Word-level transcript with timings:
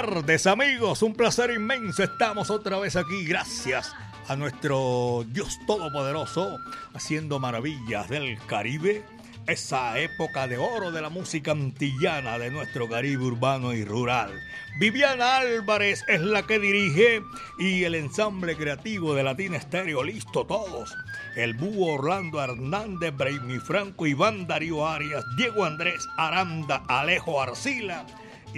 Tardes 0.00 0.46
amigos, 0.46 1.00
un 1.00 1.14
placer 1.14 1.50
inmenso. 1.52 2.02
Estamos 2.02 2.50
otra 2.50 2.78
vez 2.78 2.96
aquí 2.96 3.24
gracias 3.24 3.94
a 4.28 4.36
nuestro 4.36 5.24
Dios 5.28 5.58
Todopoderoso 5.66 6.58
haciendo 6.92 7.38
maravillas 7.38 8.06
del 8.10 8.36
Caribe. 8.46 9.02
Esa 9.46 9.98
época 9.98 10.48
de 10.48 10.58
oro 10.58 10.92
de 10.92 11.00
la 11.00 11.08
música 11.08 11.52
antillana 11.52 12.38
de 12.38 12.50
nuestro 12.50 12.90
Caribe 12.90 13.24
urbano 13.24 13.72
y 13.72 13.86
rural. 13.86 14.38
Viviana 14.78 15.38
Álvarez 15.38 16.04
es 16.08 16.20
la 16.20 16.42
que 16.42 16.58
dirige 16.58 17.22
y 17.58 17.84
el 17.84 17.94
ensamble 17.94 18.54
creativo 18.54 19.14
de 19.14 19.22
Latina 19.22 19.56
Estéreo, 19.56 20.04
listo 20.04 20.44
todos. 20.44 20.94
El 21.36 21.54
búho 21.54 21.94
Orlando 21.94 22.42
Hernández, 22.42 23.16
Braimi 23.16 23.60
Franco, 23.60 24.06
Iván 24.06 24.46
Darío 24.46 24.86
Arias, 24.86 25.24
Diego 25.38 25.64
Andrés 25.64 26.06
Aranda, 26.18 26.82
Alejo 26.86 27.40
Arcila 27.40 28.04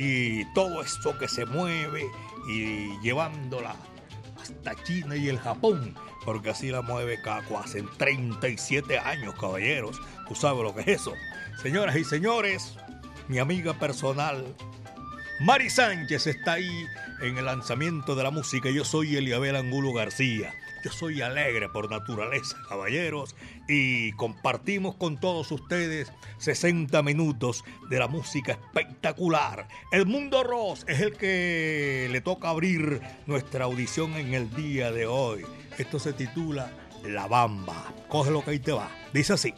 y 0.00 0.44
todo 0.54 0.80
esto 0.80 1.18
que 1.18 1.26
se 1.26 1.44
mueve 1.44 2.06
y 2.48 2.96
llevándola 3.00 3.74
hasta 4.40 4.80
China 4.84 5.16
y 5.16 5.28
el 5.28 5.40
Japón, 5.40 5.96
porque 6.24 6.50
así 6.50 6.70
la 6.70 6.82
mueve 6.82 7.20
Caco 7.20 7.58
hace 7.58 7.82
37 7.82 8.96
años, 8.96 9.34
caballeros. 9.34 10.00
Tú 10.28 10.36
sabes 10.36 10.62
lo 10.62 10.72
que 10.72 10.82
es 10.82 11.00
eso. 11.00 11.14
Señoras 11.60 11.96
y 11.96 12.04
señores, 12.04 12.76
mi 13.26 13.40
amiga 13.40 13.74
personal, 13.74 14.44
Mari 15.40 15.68
Sánchez 15.68 16.28
está 16.28 16.52
ahí 16.52 16.86
en 17.20 17.36
el 17.36 17.46
lanzamiento 17.46 18.14
de 18.14 18.22
la 18.22 18.30
música. 18.30 18.70
Yo 18.70 18.84
soy 18.84 19.16
Eliabel 19.16 19.56
Angulo 19.56 19.92
García. 19.92 20.54
Soy 20.90 21.22
alegre 21.22 21.68
por 21.68 21.90
naturaleza, 21.90 22.56
caballeros, 22.68 23.34
y 23.68 24.12
compartimos 24.12 24.96
con 24.96 25.18
todos 25.18 25.50
ustedes 25.52 26.12
60 26.38 27.02
minutos 27.02 27.64
de 27.88 27.98
la 27.98 28.08
música 28.08 28.52
espectacular. 28.52 29.68
El 29.92 30.06
Mundo 30.06 30.42
Ross 30.42 30.84
es 30.88 31.00
el 31.00 31.16
que 31.16 32.08
le 32.10 32.20
toca 32.20 32.50
abrir 32.50 33.00
nuestra 33.26 33.64
audición 33.64 34.14
en 34.14 34.34
el 34.34 34.54
día 34.54 34.92
de 34.92 35.06
hoy. 35.06 35.44
Esto 35.78 35.98
se 35.98 36.12
titula 36.12 36.72
La 37.04 37.26
Bamba. 37.26 37.92
Coge 38.08 38.30
lo 38.30 38.44
que 38.44 38.50
ahí 38.52 38.58
te 38.58 38.72
va. 38.72 38.90
Dice 39.12 39.34
así. 39.34 39.54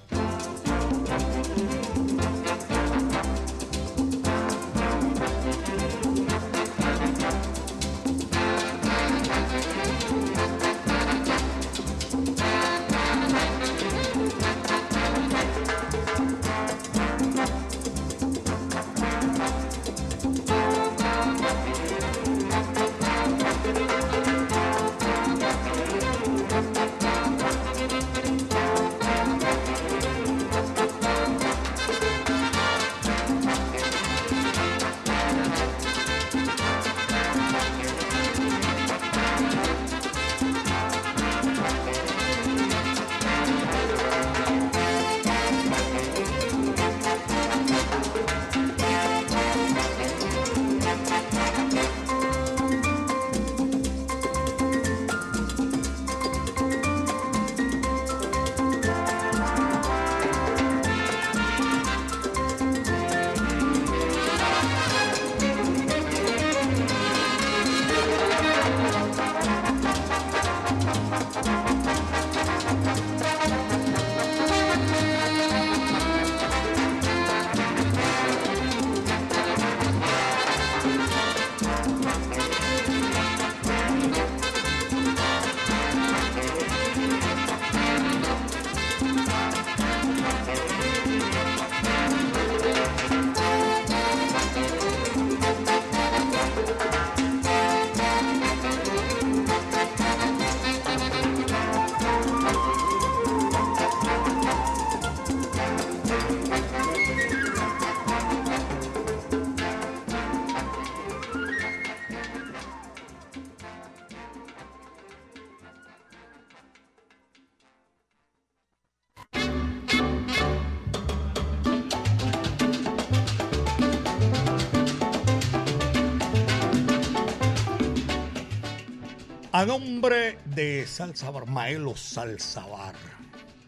A 129.61 129.67
nombre 129.67 130.39
de 130.47 130.87
Salsabar, 130.87 131.47
Maelo 131.47 131.95
Salsabar, 131.95 132.95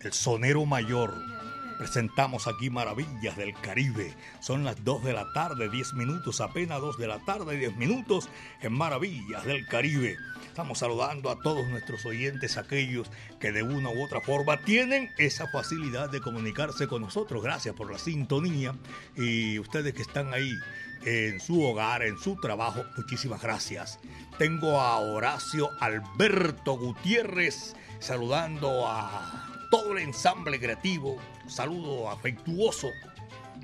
el 0.01 0.15
sonero 0.15 0.65
mayor, 0.65 1.13
presentamos 1.77 2.47
aquí 2.47 2.71
Maravillas 2.71 3.37
del 3.37 3.53
Caribe. 3.53 4.15
Son 4.41 4.65
las 4.65 4.83
2 4.85 5.05
de 5.05 5.13
la 5.13 5.31
tarde, 5.35 5.69
10 5.69 5.93
minutos, 5.93 6.41
apenas 6.41 6.81
2 6.81 6.97
de 6.97 7.09
la 7.09 7.19
tarde, 7.27 7.59
10 7.59 7.77
minutos 7.77 8.31
en 8.63 8.73
Maravillas 8.73 9.45
del 9.45 9.67
Caribe. 9.67 10.17
Estamos 10.47 10.79
saludando 10.79 11.29
a 11.29 11.39
todos 11.41 11.69
nuestros 11.69 12.07
oyentes, 12.07 12.57
aquellos 12.57 13.11
que 13.39 13.53
de 13.53 13.63
una 13.63 13.91
u 13.91 14.03
otra 14.03 14.23
forma 14.23 14.63
tienen 14.63 15.11
esa 15.19 15.47
facilidad 15.49 16.09
de 16.09 16.23
comunicarse 16.23 16.87
con 16.87 17.03
nosotros. 17.03 17.43
Gracias 17.43 17.75
por 17.75 17.93
la 17.93 17.99
sintonía 17.99 18.75
y 19.15 19.59
ustedes 19.59 19.93
que 19.93 20.01
están 20.01 20.33
ahí 20.33 20.55
en 21.05 21.41
su 21.41 21.63
hogar, 21.63 22.03
en 22.03 22.19
su 22.19 22.37
trabajo, 22.37 22.85
muchísimas 22.97 23.43
gracias. 23.43 23.99
Tengo 24.39 24.81
a 24.81 24.99
Horacio 24.99 25.71
Alberto 25.81 26.77
Gutiérrez 26.77 27.75
saludando 27.99 28.87
a 28.87 29.67
todo 29.71 29.93
el 29.93 29.99
ensamble 29.99 30.59
creativo. 30.59 31.17
Saludo 31.47 32.11
afectuoso 32.11 32.91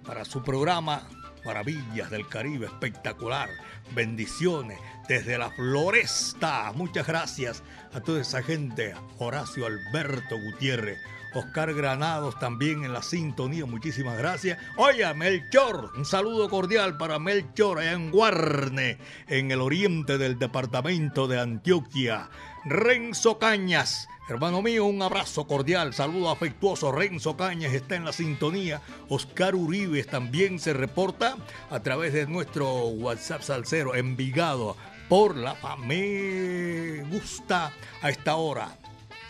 para 0.05 0.25
su 0.25 0.43
programa 0.43 1.09
Maravillas 1.45 2.11
del 2.11 2.29
Caribe, 2.29 2.67
espectacular. 2.67 3.49
bendiciones 3.95 4.79
desde 5.09 5.39
la 5.39 5.51
floresta. 5.51 6.71
Muchas 6.75 7.07
gracias 7.07 7.63
a 7.95 8.01
toda 8.01 8.21
esa 8.21 8.43
gente. 8.43 8.95
Horacio 9.19 9.67
Alberto 9.67 10.39
Gutiérrez. 10.39 10.99
Oscar 11.35 11.75
Granados 11.75 12.39
también 12.39 12.85
en 12.85 12.93
la 12.93 13.03
sintonía, 13.03 13.67
muchísimas 13.67 14.17
gracias. 14.17 14.59
Oye, 14.77 15.13
Melchor, 15.15 15.93
un 15.97 16.05
saludo 16.05 16.49
cordial 16.49 16.97
para 16.97 17.19
Melchor 17.19 17.79
allá 17.79 17.93
en 17.93 18.11
Guarne, 18.11 18.99
en 19.27 19.51
el 19.51 19.61
oriente 19.61 20.19
del 20.19 20.39
departamento 20.39 21.29
de 21.29 21.39
Antioquia. 21.39 22.31
Renzo 22.65 23.39
Cañas, 23.39 24.09
hermano 24.29 24.63
mío, 24.63 24.87
un 24.87 25.03
abrazo 25.03 25.47
cordial, 25.47 25.95
saludo 25.95 26.31
afectuoso. 26.31 26.93
Renzo 26.93 27.37
Cañas 27.37 27.73
está 27.73 27.97
en 27.97 28.05
la 28.05 28.13
sintonía. 28.13 28.81
Oscar 29.09 29.55
Uribe 29.55 30.03
también 30.05 30.59
se 30.59 30.73
reporta 30.73 31.37
a 31.71 31.81
través 31.81 32.15
de 32.15 32.27
nuestro 32.27 32.87
WhatsApp 32.87 33.43
Salcero, 33.43 33.95
Envigado, 33.95 34.77
por 35.09 35.37
la 35.37 35.57
Me 35.77 37.03
gusta 37.11 37.73
a 38.03 38.11
esta 38.11 38.37
hora 38.37 38.77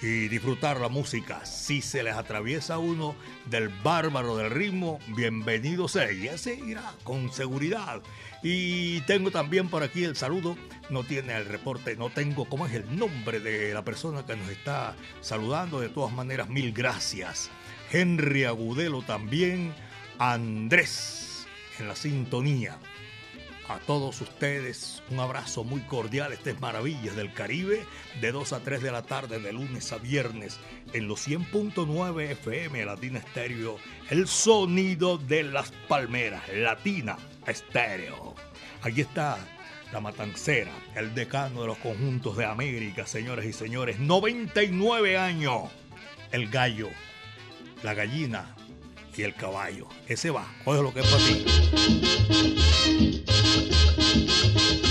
y 0.01 0.29
disfrutar 0.29 0.81
la 0.81 0.89
música. 0.89 1.45
Si 1.45 1.83
se 1.83 2.03
les 2.03 2.15
atraviesa 2.15 2.79
uno 2.79 3.17
del 3.47 3.69
bárbaro 3.69 4.37
del 4.37 4.51
ritmo, 4.51 5.01
bienvenido 5.09 5.89
sea. 5.89 6.13
Y 6.13 6.29
ese 6.29 6.55
irá 6.55 6.95
con 7.05 7.33
seguridad. 7.33 8.01
Y 8.43 9.01
tengo 9.03 9.31
también 9.31 9.69
por 9.69 9.83
aquí 9.83 10.05
el 10.05 10.17
saludo. 10.17 10.57
No 10.91 11.05
tiene 11.05 11.37
el 11.37 11.47
reporte, 11.47 11.97
no 11.97 12.11
tengo 12.11 12.49
cómo 12.49 12.67
es 12.67 12.75
el 12.75 12.97
nombre 12.97 13.41
de 13.41 13.75
la 13.75 13.85
persona 13.85 14.25
que 14.25 14.37
nos 14.37 14.49
está 14.49 14.95
saludando. 15.21 15.81
De 15.81 15.89
todas 15.89 16.13
maneras, 16.13 16.49
mil 16.49 16.73
gracias. 16.73 17.51
Henry 17.91 18.45
Agudelo 18.45 19.03
también. 19.03 19.75
Andrés 20.21 21.47
en 21.79 21.87
la 21.87 21.95
sintonía 21.95 22.77
a 23.69 23.79
todos 23.81 24.21
ustedes 24.23 25.03
un 25.11 25.21
abrazo 25.21 25.63
muy 25.63 25.83
cordial. 25.83 26.33
Este 26.33 26.51
es 26.51 26.61
Maravillas 26.61 27.15
del 27.17 27.33
Caribe, 27.33 27.85
de 28.21 28.33
2 28.33 28.53
a 28.55 28.61
3 28.61 28.83
de 28.83 28.91
la 28.91 29.03
tarde, 29.03 29.39
de 29.41 29.53
lunes 29.53 29.93
a 29.93 29.99
viernes, 29.99 30.59
en 30.95 31.07
los 31.07 31.29
100.9 31.29 32.31
FM 32.31 32.85
Latina 32.87 33.19
Estéreo, 33.19 33.77
el 34.11 34.27
sonido 34.27 35.19
de 35.19 35.43
las 35.43 35.71
palmeras, 35.87 36.43
Latina 36.55 37.19
Estéreo. 37.47 38.35
Aquí 38.83 39.03
está 39.03 39.39
la 39.93 40.01
matancera, 40.01 40.73
el 40.95 41.15
decano 41.15 41.61
de 41.63 41.67
los 41.67 41.79
conjuntos 41.79 42.37
de 42.37 42.47
América, 42.47 43.07
señores 43.07 43.45
y 43.45 43.53
señores, 43.53 43.99
99 43.99 45.19
años, 45.19 45.65
el 46.33 46.49
gallo, 46.49 46.89
la 47.83 47.95
gallina 47.95 48.55
y 49.19 49.25
el 49.25 49.35
caballo. 49.35 49.89
Ese 50.07 50.31
va, 50.31 50.47
oye 50.65 50.81
lo 50.81 50.95
que 50.95 51.01
es 51.01 51.07
para 51.07 51.25
ti. 54.85 54.88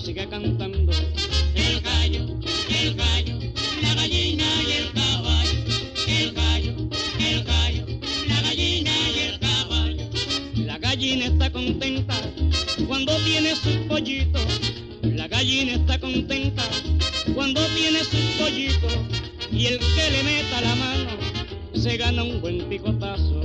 Sigue 0.00 0.28
cantando. 0.28 0.92
El 1.54 1.80
gallo, 1.80 2.26
el 2.68 2.94
gallo, 2.94 3.38
la 3.82 3.94
gallina 3.94 4.44
y 4.66 4.72
el 4.72 4.92
caballo. 4.92 5.58
El 6.06 6.32
gallo, 6.32 6.74
el 7.18 7.44
gallo, 7.44 7.86
la 8.28 8.40
gallina 8.42 8.90
y 9.14 9.18
el 9.20 9.38
caballo. 9.38 10.08
La 10.54 10.78
gallina 10.78 11.26
está 11.26 11.50
contenta 11.50 12.14
cuando 12.86 13.16
tiene 13.18 13.54
sus 13.56 13.76
pollitos. 13.88 14.46
La 15.02 15.28
gallina 15.28 15.72
está 15.72 15.98
contenta 15.98 16.62
cuando 17.34 17.60
tiene 17.76 17.98
sus 18.00 18.24
pollitos. 18.38 18.94
Y 19.50 19.66
el 19.66 19.78
que 19.78 20.10
le 20.10 20.22
meta 20.22 20.60
la 20.60 20.74
mano 20.76 21.10
se 21.74 21.96
gana 21.96 22.22
un 22.22 22.40
buen 22.40 22.68
picotazo. 22.68 23.37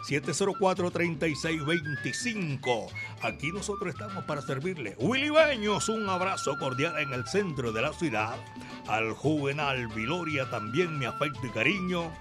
319-704-3625. 0.09 2.91
Aquí 3.23 3.53
nosotros 3.53 3.95
estamos 3.95 4.25
para 4.25 4.43
servirle. 4.43 4.97
Willy 4.99 5.31
caribeños, 5.35 5.89
un 5.89 6.09
abrazo 6.09 6.34
cordial 6.59 6.99
en 6.99 7.12
el 7.12 7.26
centro 7.26 7.73
de 7.73 7.83
la 7.83 7.93
ciudad. 7.93 8.35
Al 8.88 9.12
Juvenal 9.12 9.87
Viloria 9.88 10.50
también 10.50 10.99
mi 10.99 11.05
afecto 11.05 11.47
y 11.47 11.50
cariño. 11.50 12.12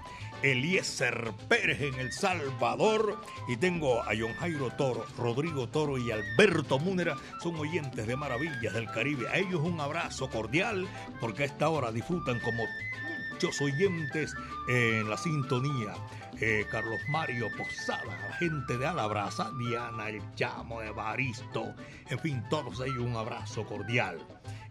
Eliezer 0.42 1.32
Pérez 1.48 1.80
en 1.80 1.94
El 1.94 2.12
Salvador. 2.12 3.20
Y 3.48 3.56
tengo 3.56 4.02
a 4.02 4.12
John 4.18 4.34
Jairo 4.38 4.70
Toro, 4.70 5.04
Rodrigo 5.18 5.68
Toro 5.68 5.98
y 5.98 6.10
Alberto 6.10 6.78
Múnera. 6.78 7.16
Son 7.42 7.56
oyentes 7.56 8.06
de 8.06 8.16
Maravillas 8.16 8.72
del 8.72 8.90
Caribe. 8.90 9.28
A 9.28 9.38
ellos 9.38 9.60
un 9.62 9.80
abrazo 9.80 10.28
cordial 10.30 10.86
porque 11.20 11.42
a 11.42 11.46
esta 11.46 11.68
hora 11.68 11.90
disfrutan 11.90 12.38
como 12.40 12.64
muchos 13.32 13.60
oyentes 13.60 14.32
en 14.68 15.10
la 15.10 15.16
sintonía. 15.16 15.94
Eh, 16.40 16.66
Carlos 16.70 17.00
Mario 17.08 17.48
Posada, 17.56 18.16
la 18.28 18.36
gente 18.36 18.76
de 18.76 18.86
Alabraza, 18.86 19.50
Diana, 19.58 20.08
el 20.08 20.20
Chamo, 20.34 20.82
Evaristo, 20.82 21.74
en 22.08 22.18
fin, 22.18 22.42
todos 22.50 22.80
ellos 22.80 22.98
un 22.98 23.16
abrazo 23.16 23.64
cordial 23.64 24.18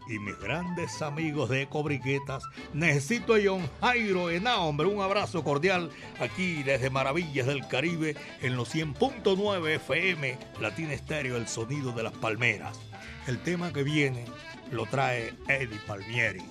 y 0.07 0.19
mis 0.19 0.37
grandes 0.39 1.01
amigos 1.01 1.49
de 1.49 1.67
Cobriquetas. 1.67 2.43
Necesito 2.73 3.35
a 3.35 3.39
John 3.43 3.69
Jairo 3.81 4.29
Ena, 4.29 4.57
hombre, 4.57 4.87
un 4.87 5.01
abrazo 5.01 5.43
cordial 5.43 5.89
aquí 6.19 6.63
desde 6.63 6.89
Maravillas 6.89 7.47
del 7.47 7.67
Caribe 7.67 8.15
en 8.41 8.57
los 8.57 8.73
100.9 8.73 9.75
FM, 9.75 10.37
Latina 10.59 10.93
Estéreo, 10.93 11.37
el 11.37 11.47
sonido 11.47 11.91
de 11.91 12.03
las 12.03 12.13
palmeras. 12.13 12.79
El 13.27 13.39
tema 13.41 13.71
que 13.71 13.83
viene 13.83 14.25
lo 14.71 14.85
trae 14.85 15.33
Eddie 15.47 15.79
Palmieri. 15.87 16.43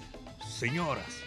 Señoras, 0.48 1.18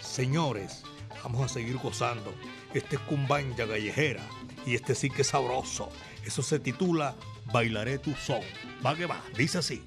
señores, 0.00 0.84
vamos 1.22 1.44
a 1.44 1.48
seguir 1.48 1.76
gozando. 1.78 2.32
Este 2.74 2.96
es 2.96 3.02
Cumbanja 3.02 3.66
Callejera 3.66 4.26
y 4.66 4.74
este 4.74 4.94
sí 4.94 5.10
que 5.10 5.22
es 5.22 5.28
sabroso. 5.28 5.90
Eso 6.24 6.42
se 6.42 6.58
titula 6.58 7.14
Bailaré 7.52 7.98
tu 7.98 8.14
son. 8.14 8.40
Va 8.84 8.96
que 8.96 9.06
va, 9.06 9.22
dice 9.36 9.58
así. 9.58 9.82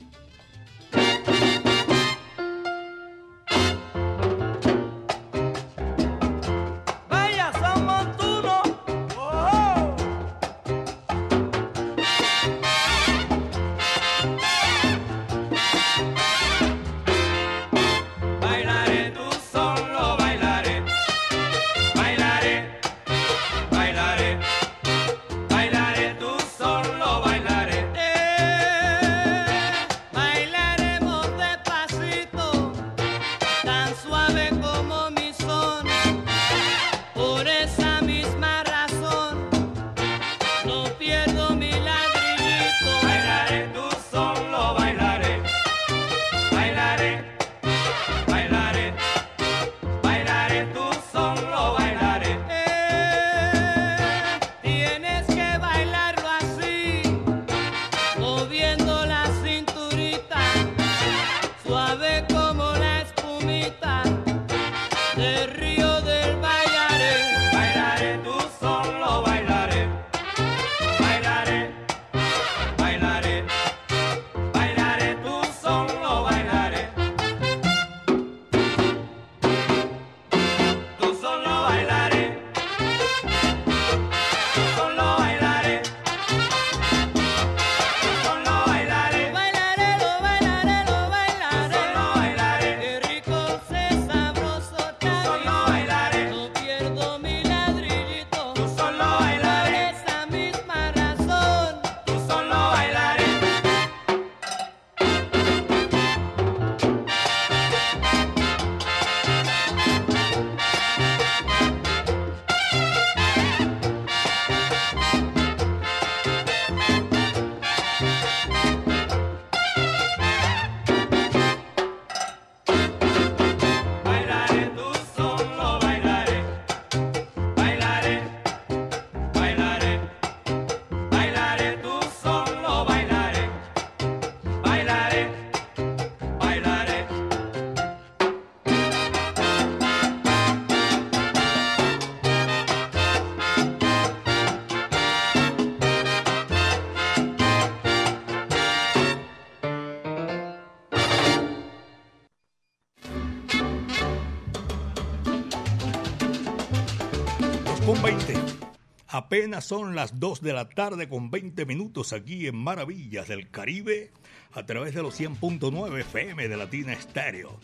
Apenas 159.35 159.65
son 159.65 159.95
las 159.95 160.17
2 160.17 160.39
de 160.39 160.53
la 160.53 160.69
tarde 160.69 161.09
con 161.09 161.29
20 161.29 161.65
minutos 161.65 162.13
aquí 162.13 162.47
en 162.47 162.55
Maravillas 162.55 163.27
del 163.27 163.49
Caribe 163.49 164.13
a 164.53 164.65
través 164.65 164.95
de 164.95 165.01
los 165.01 165.19
100.9 165.19 165.99
FM 165.99 166.47
de 166.47 166.55
Latina 166.55 166.93
Estéreo. 166.93 167.59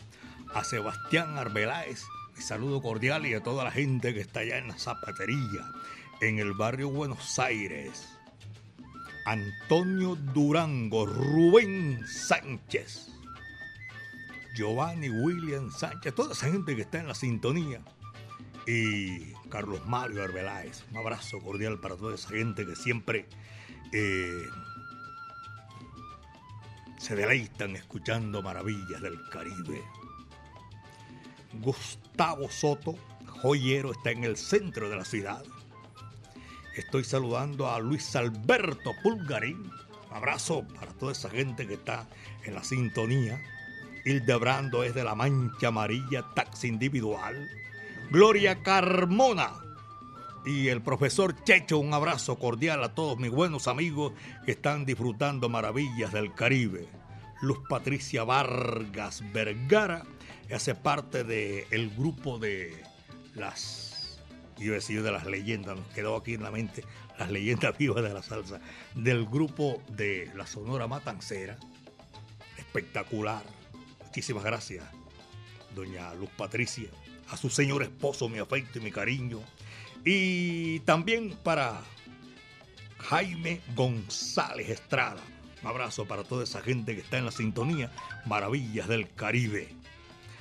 A 0.52 0.64
Sebastián 0.64 1.38
Arbeláez, 1.38 2.02
mi 2.36 2.42
saludo 2.42 2.82
cordial 2.82 3.24
y 3.24 3.32
a 3.32 3.42
toda 3.42 3.64
la 3.64 3.70
gente 3.70 4.12
que 4.12 4.20
está 4.20 4.40
allá 4.40 4.58
en 4.58 4.68
la 4.68 4.76
zapatería, 4.76 5.72
en 6.20 6.38
el 6.40 6.52
barrio 6.52 6.90
Buenos 6.90 7.38
Aires. 7.38 8.06
Antonio 9.24 10.16
Durango, 10.16 11.06
Rubén 11.06 12.06
Sánchez, 12.06 13.08
Giovanni 14.54 15.08
William 15.08 15.70
Sánchez, 15.70 16.14
toda 16.14 16.34
esa 16.34 16.52
gente 16.52 16.76
que 16.76 16.82
está 16.82 17.00
en 17.00 17.08
la 17.08 17.14
sintonía. 17.14 17.80
Y 18.66 19.32
Carlos 19.52 19.84
Mario 19.84 20.24
Arbeláez. 20.24 20.82
Un 20.90 20.96
abrazo 20.96 21.38
cordial 21.40 21.78
para 21.78 21.94
toda 21.94 22.14
esa 22.14 22.30
gente 22.30 22.64
que 22.64 22.74
siempre 22.74 23.28
eh, 23.92 24.46
se 26.96 27.14
deleitan 27.14 27.76
escuchando 27.76 28.40
maravillas 28.40 29.02
del 29.02 29.20
Caribe. 29.28 29.82
Gustavo 31.60 32.50
Soto, 32.50 32.96
joyero, 33.26 33.92
está 33.92 34.10
en 34.10 34.24
el 34.24 34.38
centro 34.38 34.88
de 34.88 34.96
la 34.96 35.04
ciudad. 35.04 35.44
Estoy 36.74 37.04
saludando 37.04 37.70
a 37.70 37.78
Luis 37.78 38.16
Alberto 38.16 38.92
Pulgarín. 39.02 39.70
Abrazo 40.10 40.66
para 40.80 40.94
toda 40.94 41.12
esa 41.12 41.28
gente 41.28 41.66
que 41.66 41.74
está 41.74 42.08
en 42.44 42.54
la 42.54 42.64
sintonía. 42.64 43.38
Hildebrando 44.06 44.82
es 44.82 44.94
de 44.94 45.04
la 45.04 45.14
Mancha 45.14 45.68
Amarilla, 45.68 46.24
taxi 46.34 46.68
individual. 46.68 47.50
Gloria 48.12 48.62
Carmona 48.62 49.54
y 50.44 50.68
el 50.68 50.82
profesor 50.82 51.34
Checho. 51.44 51.78
Un 51.78 51.94
abrazo 51.94 52.38
cordial 52.38 52.84
a 52.84 52.94
todos 52.94 53.18
mis 53.18 53.30
buenos 53.30 53.68
amigos 53.68 54.12
que 54.44 54.50
están 54.50 54.84
disfrutando 54.84 55.48
maravillas 55.48 56.12
del 56.12 56.34
Caribe. 56.34 56.86
Luz 57.40 57.60
Patricia 57.70 58.22
Vargas 58.24 59.24
Vergara 59.32 60.02
hace 60.54 60.74
parte 60.74 61.24
del 61.24 61.88
grupo 61.96 62.38
de 62.38 62.82
las, 63.34 64.20
yo 64.58 64.74
decir 64.74 65.02
de 65.02 65.10
las 65.10 65.24
leyendas, 65.24 65.78
nos 65.78 65.88
quedó 65.94 66.14
aquí 66.16 66.34
en 66.34 66.42
la 66.42 66.50
mente 66.50 66.84
las 67.18 67.30
leyendas 67.30 67.78
vivas 67.78 68.04
de 68.04 68.12
la 68.12 68.22
salsa, 68.22 68.60
del 68.94 69.24
grupo 69.24 69.82
de 69.88 70.30
la 70.34 70.46
Sonora 70.46 70.86
Matancera. 70.86 71.56
espectacular. 72.58 73.42
Muchísimas 74.04 74.44
gracias, 74.44 74.84
doña 75.74 76.12
Luz 76.12 76.28
Patricia. 76.36 76.90
A 77.30 77.36
su 77.36 77.50
señor 77.50 77.82
esposo, 77.82 78.28
mi 78.28 78.38
afecto 78.38 78.78
y 78.78 78.82
mi 78.82 78.90
cariño. 78.90 79.40
Y 80.04 80.80
también 80.80 81.36
para 81.42 81.80
Jaime 82.98 83.60
González 83.74 84.68
Estrada. 84.68 85.22
Un 85.62 85.68
abrazo 85.68 86.06
para 86.06 86.24
toda 86.24 86.44
esa 86.44 86.60
gente 86.60 86.94
que 86.94 87.02
está 87.02 87.18
en 87.18 87.24
la 87.24 87.30
sintonía. 87.30 87.90
Maravillas 88.26 88.88
del 88.88 89.12
Caribe. 89.14 89.68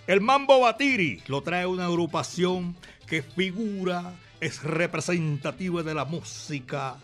El 0.08 0.20
Mambo 0.20 0.60
Batiri 0.60 1.22
lo 1.28 1.42
trae 1.42 1.66
una 1.66 1.86
agrupación 1.86 2.76
que 3.08 3.22
figura, 3.22 4.14
es 4.40 4.64
representativa 4.64 5.84
de 5.84 5.94
la 5.94 6.06
música 6.06 6.98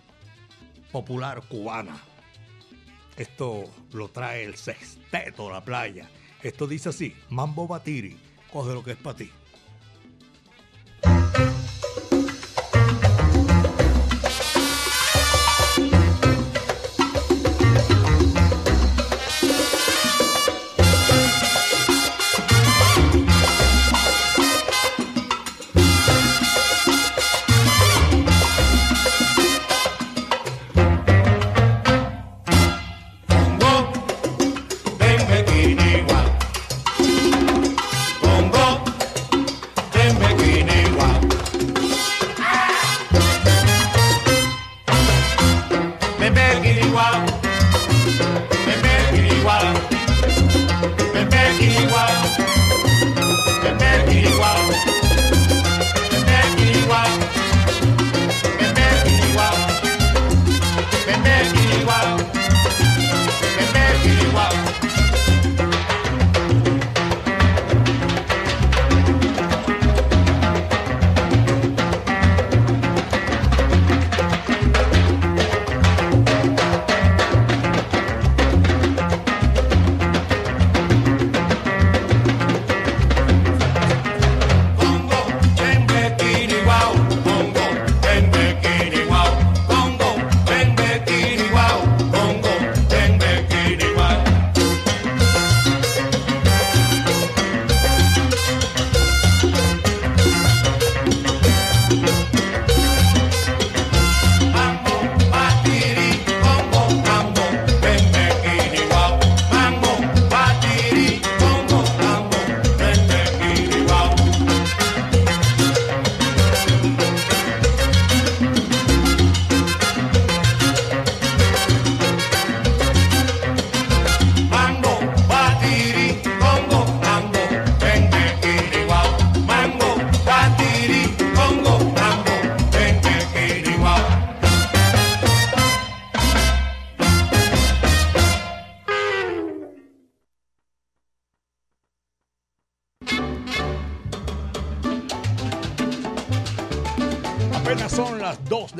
popular 0.92 1.44
cubana. 1.48 2.02
Esto 3.16 3.66
lo 3.94 4.10
trae 4.10 4.44
el 4.44 4.56
sexteto 4.56 5.50
La 5.52 5.64
Playa. 5.64 6.10
Esto 6.42 6.68
dice 6.68 6.90
así, 6.90 7.16
Mambo 7.30 7.68
Batiri, 7.68 8.18
coge 8.52 8.74
lo 8.74 8.84
que 8.84 8.92
es 8.92 8.98
para 8.98 9.18
ti. 9.18 9.32
Thank 11.38 11.62
you. 11.62 11.67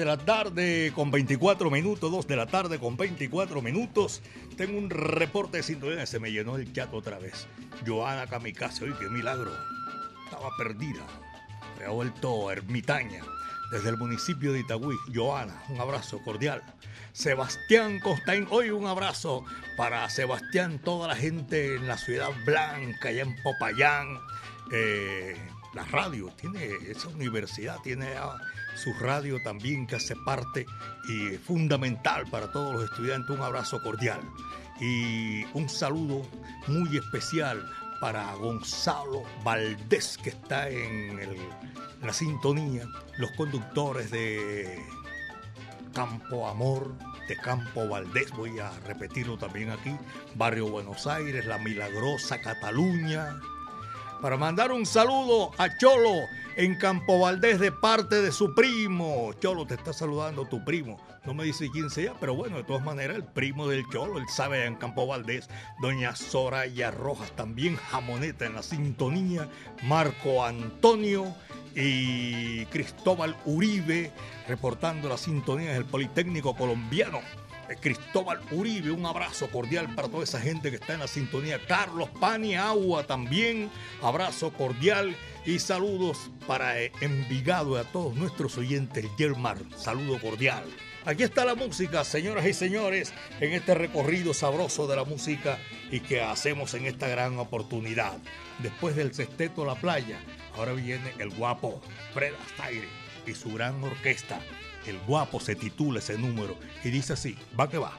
La 0.06 0.18
tarde 0.18 0.94
con 0.96 1.12
24 1.12 1.70
minutos, 1.70 2.10
2 2.10 2.26
de 2.26 2.36
la 2.38 2.46
tarde 2.46 2.80
con 2.80 2.96
24 2.96 3.62
minutos. 3.62 4.22
Tengo 4.56 4.78
un 4.78 4.90
reporte 4.90 5.58
de 5.58 5.64
sintonía, 5.64 6.06
se 6.06 6.20
me 6.20 6.32
llenó 6.32 6.56
el 6.56 6.72
chat 6.72 6.94
otra 6.94 7.20
vez. 7.20 7.48
Joana 7.86 8.28
Kamikaze, 8.28 8.86
oye, 8.86 8.94
qué 8.98 9.10
milagro. 9.10 9.52
Estaba 10.24 10.50
perdida. 10.58 11.06
Me 11.78 11.86
ha 11.86 11.90
vuelto 11.90 12.50
ermitaña. 12.50 13.24
Desde 13.72 13.90
el 13.90 13.98
municipio 13.98 14.54
de 14.54 14.62
Itagüí, 14.62 14.96
Joana, 15.14 15.62
un 15.68 15.82
abrazo 15.82 16.22
cordial. 16.24 16.64
Sebastián 17.12 18.00
Costain, 18.00 18.48
hoy 18.50 18.70
un 18.70 18.88
abrazo 18.88 19.44
para 19.76 20.10
Sebastián, 20.10 20.80
toda 20.80 21.10
la 21.10 21.16
gente 21.18 21.76
en 21.76 21.88
la 21.88 21.98
ciudad 21.98 22.30
blanca, 22.46 23.10
allá 23.10 23.24
en 23.24 23.36
Popayán. 23.44 24.18
Eh, 24.72 25.36
la 25.74 25.84
radio, 25.84 26.32
tiene 26.40 26.70
esa 26.88 27.10
universidad, 27.10 27.80
tiene 27.84 28.16
su 28.78 28.94
radio 28.94 29.42
también 29.42 29.88
que 29.88 29.96
hace 29.96 30.16
parte 30.16 30.66
y 31.10 31.38
fundamental 31.38 32.26
para 32.30 32.52
todos 32.52 32.74
los 32.74 32.84
estudiantes. 32.84 33.36
Un 33.36 33.42
abrazo 33.42 33.82
cordial 33.82 34.22
y 34.80 35.44
un 35.54 35.68
saludo 35.68 36.22
muy 36.68 36.98
especial 36.98 37.66
para 38.00 38.34
Gonzalo 38.36 39.24
Valdés 39.44 40.18
que 40.18 40.30
está 40.30 40.70
en, 40.70 41.20
la 42.02 42.14
sintonía, 42.14 42.86
los 43.18 43.32
conductores 43.32 44.12
de 44.12 44.80
Campo 45.94 46.48
Amor, 46.48 46.94
de 47.28 47.36
Campo 47.38 47.88
Valdés, 47.88 48.30
voy 48.32 48.60
a 48.60 48.70
repetirlo 48.86 49.38
también 49.38 49.72
aquí, 49.72 49.96
Barrio 50.36 50.70
Buenos 50.70 51.08
Aires, 51.08 51.48
La 51.48 51.58
Milagrosa, 51.58 52.40
Cataluña, 52.40 53.40
para 54.22 54.38
mandar 54.38 54.72
un 54.72 54.86
saludo 54.86 55.52
a 55.58 55.78
Cholo 55.78 56.28
en 56.56 56.76
Campo 56.76 57.20
Valdés 57.20 57.60
de 57.60 57.72
parte 57.72 58.22
de 58.22 58.32
su 58.32 58.54
primo. 58.56 59.32
Cholo, 59.40 59.66
te 59.66 59.76
está 59.76 59.94
saludando 59.94 60.46
tu 60.46 60.64
primo. 60.64 60.98
No 61.26 61.34
me 61.34 61.44
dice 61.44 61.70
quién 61.72 61.90
sea, 61.90 62.14
pero 62.20 62.36
bueno, 62.36 62.58
de 62.58 62.64
todas 62.64 62.84
maneras, 62.84 63.18
el 63.18 63.24
primo 63.24 63.68
del 63.68 63.86
Cholo, 63.92 64.18
él 64.18 64.26
sabe 64.30 64.66
en 64.66 64.76
Campo 64.76 65.06
Valdés. 65.06 65.50
Doña 65.82 66.16
Soraya 66.16 66.92
Rojas, 66.92 67.32
también 67.32 67.76
jamoneta 67.76 68.46
en 68.46 68.56
la 68.56 68.64
sintonía. 68.64 69.50
Marco 69.84 70.44
Antonio 70.44 71.36
y 71.76 72.66
Cristóbal 72.68 73.36
Uribe, 73.46 74.12
reportando 74.48 75.10
la 75.10 75.18
sintonía 75.18 75.74
del 75.74 75.86
Politécnico 75.86 76.56
Colombiano. 76.56 77.20
Cristóbal 77.76 78.40
Uribe, 78.52 78.92
un 78.92 79.06
abrazo 79.06 79.50
cordial 79.50 79.94
para 79.94 80.08
toda 80.08 80.24
esa 80.24 80.40
gente 80.40 80.70
que 80.70 80.78
está 80.78 80.94
en 80.94 81.02
la 81.02 81.08
sintonía. 81.08 81.60
Carlos 81.68 82.10
Pani 82.20 82.56
Agua 82.56 83.06
también, 83.06 83.70
abrazo 84.02 84.54
cordial 84.54 85.16
y 85.46 85.60
saludos 85.60 86.32
para 86.48 86.80
Envigado 86.82 87.78
y 87.78 87.80
a 87.80 87.84
todos 87.84 88.16
nuestros 88.16 88.58
oyentes. 88.58 89.06
Yermar, 89.18 89.58
saludo 89.76 90.20
cordial. 90.20 90.64
Aquí 91.06 91.24
está 91.24 91.46
la 91.46 91.56
música, 91.56 92.04
señoras 92.04 92.46
y 92.46 92.54
señores, 92.54 93.14
en 93.40 93.54
este 93.54 93.74
recorrido 93.74 94.34
sabroso 94.34 94.88
de 94.88 94.98
la 94.98 95.06
música 95.06 95.58
y 95.90 96.02
que 96.02 96.22
hacemos 96.22 96.74
en 96.74 96.86
esta 96.86 97.08
gran 97.08 97.40
oportunidad. 97.40 98.18
Después 98.60 98.96
del 98.96 99.14
sexteto 99.14 99.64
La 99.64 99.76
Playa, 99.76 100.20
ahora 100.56 100.74
viene 100.74 101.14
el 101.20 101.30
guapo 101.30 101.82
Fred 102.14 102.34
Astaire 102.46 102.90
y 103.26 103.34
su 103.36 103.54
gran 103.54 103.82
orquesta. 103.84 104.42
El 104.88 105.00
guapo 105.00 105.40
se 105.40 105.56
titula 105.56 106.00
ese 106.00 106.18
número 106.18 106.58
y 106.84 106.90
dice 106.90 107.14
así, 107.14 107.38
va 107.60 107.70
que 107.70 107.78
va. 107.78 107.92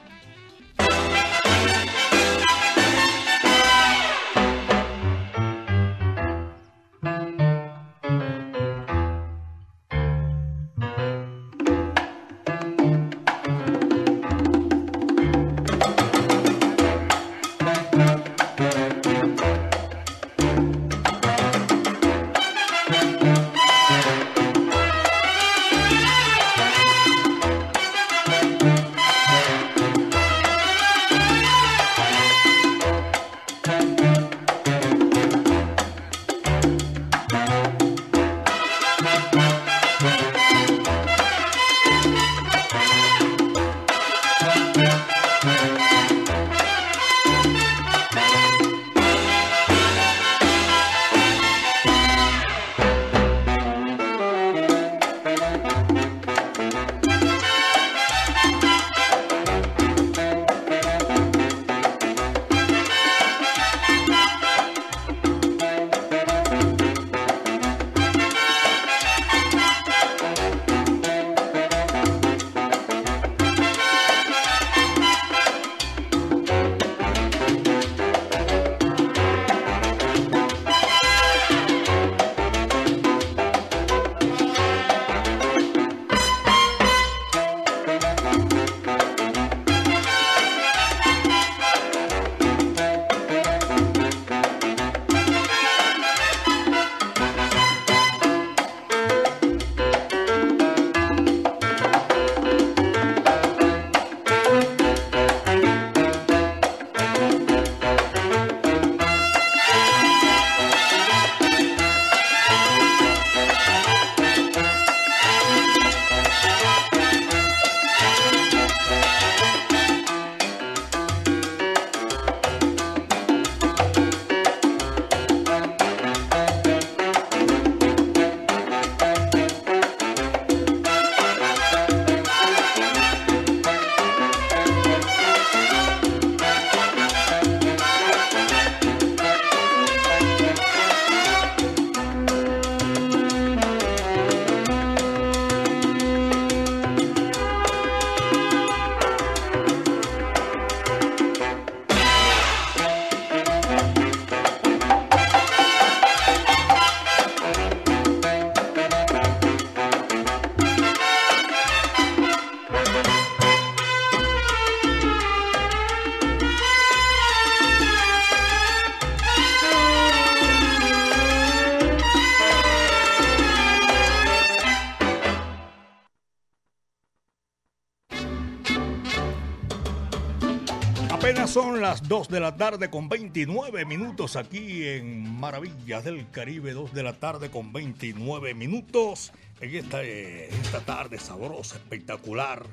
2 182.19 182.27
de 182.27 182.41
la 182.41 182.57
tarde 182.57 182.89
con 182.89 183.07
29 183.07 183.85
minutos 183.85 184.35
aquí 184.35 184.85
en 184.85 185.39
Maravillas 185.39 186.03
del 186.03 186.29
Caribe, 186.29 186.73
2 186.73 186.93
de 186.93 187.01
la 187.01 187.13
tarde 187.13 187.49
con 187.49 187.71
29 187.71 188.53
minutos 188.55 189.31
en 189.61 189.73
esta, 189.73 190.03
eh, 190.03 190.49
esta 190.49 190.81
tarde 190.81 191.17
sabrosa, 191.17 191.77
espectacular. 191.77 192.65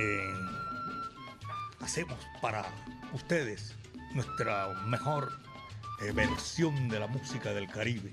Eh, 0.00 0.34
hacemos 1.78 2.18
para 2.40 2.66
ustedes 3.12 3.76
nuestra 4.14 4.74
mejor 4.86 5.30
eh, 6.04 6.10
versión 6.10 6.88
de 6.88 6.98
la 6.98 7.06
música 7.06 7.52
del 7.52 7.68
Caribe 7.68 8.12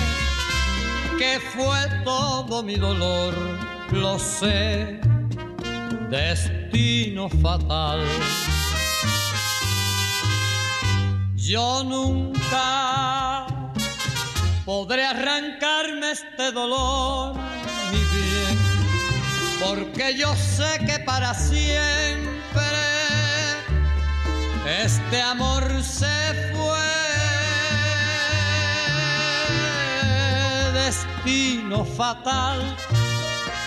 que 1.18 1.40
fue 1.40 1.80
todo 2.04 2.62
mi 2.62 2.76
dolor, 2.76 3.34
lo 3.92 4.20
sé, 4.20 5.00
destino 6.10 7.30
fatal. 7.30 8.06
Yo 11.36 11.84
nunca 11.84 13.48
podré 14.66 15.04
arrancarme 15.06 16.12
este 16.12 16.52
dolor, 16.52 17.36
mi 17.92 18.02
bien, 18.16 18.58
porque 19.66 20.16
yo 20.16 20.36
sé 20.36 20.86
que 20.86 21.00
para 21.00 21.34
siempre 21.34 22.31
este 24.72 25.22
amor 25.22 25.64
se 25.84 26.52
fue, 26.54 26.88
destino 30.74 31.84
fatal 31.84 32.60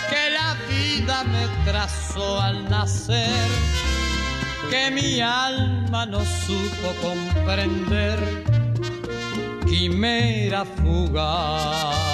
que 0.09 0.31
la 0.31 0.55
vida 0.69 1.25
me 1.25 1.47
trazó 1.71 2.41
al 2.41 2.69
nacer, 2.71 3.49
que 4.71 4.91
mi 4.91 5.21
alma 5.21 6.07
no 6.07 6.21
supo 6.21 6.89
comprender, 7.03 8.19
quimera 9.67 10.65
fugaz. 10.65 12.14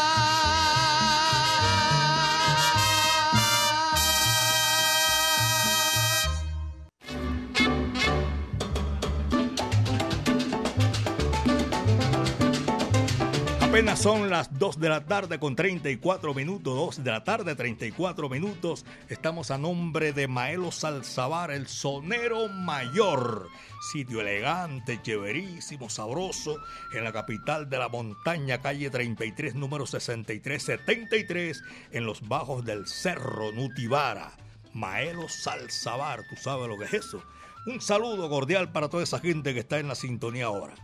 Son 13.95 14.29
las 14.29 14.57
2 14.57 14.79
de 14.79 14.89
la 14.89 15.05
tarde 15.05 15.37
con 15.39 15.55
34 15.55 16.33
minutos, 16.33 16.75
2 16.97 17.03
de 17.03 17.11
la 17.11 17.23
tarde 17.23 17.55
34 17.55 18.29
minutos. 18.29 18.85
Estamos 19.09 19.51
a 19.51 19.57
nombre 19.57 20.13
de 20.13 20.27
Maelo 20.27 20.71
Salzabar, 20.71 21.51
el 21.51 21.67
sonero 21.67 22.47
mayor. 22.47 23.49
Sitio 23.91 24.21
elegante, 24.21 25.01
chéverísimo, 25.01 25.89
sabroso, 25.89 26.57
en 26.93 27.03
la 27.03 27.11
capital 27.11 27.69
de 27.69 27.79
la 27.79 27.89
montaña, 27.89 28.61
calle 28.61 28.89
33, 28.89 29.55
número 29.55 29.85
6373, 29.85 31.63
en 31.91 32.05
los 32.05 32.27
bajos 32.27 32.63
del 32.63 32.87
Cerro 32.87 33.51
Nutibara. 33.51 34.31
Maelo 34.73 35.27
Salzabar, 35.27 36.21
tú 36.29 36.35
sabes 36.37 36.67
lo 36.67 36.77
que 36.77 36.85
es 36.85 36.93
eso. 36.93 37.21
Un 37.65 37.81
saludo 37.81 38.29
cordial 38.29 38.71
para 38.71 38.89
toda 38.89 39.03
esa 39.03 39.19
gente 39.19 39.53
que 39.53 39.59
está 39.59 39.79
en 39.79 39.89
la 39.89 39.95
sintonía 39.95 40.45
ahora. 40.45 40.75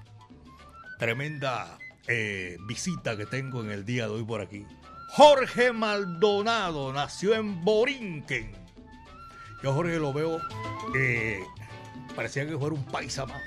Tremenda 0.99 1.77
eh, 2.07 2.57
visita 2.67 3.17
que 3.17 3.25
tengo 3.25 3.61
en 3.61 3.71
el 3.71 3.85
día 3.85 4.05
de 4.07 4.13
hoy 4.13 4.23
por 4.23 4.41
aquí. 4.41 4.65
Jorge 5.09 5.71
Maldonado 5.71 6.91
nació 6.93 7.33
en 7.33 7.63
Borinquen. 7.63 8.51
Yo 9.63 9.73
Jorge 9.73 9.97
lo 9.97 10.13
veo, 10.13 10.39
eh, 10.95 11.39
parecía 12.15 12.47
que 12.47 12.57
fuera 12.57 12.75
un 12.75 12.83
paisa 12.85 13.25
más. 13.25 13.41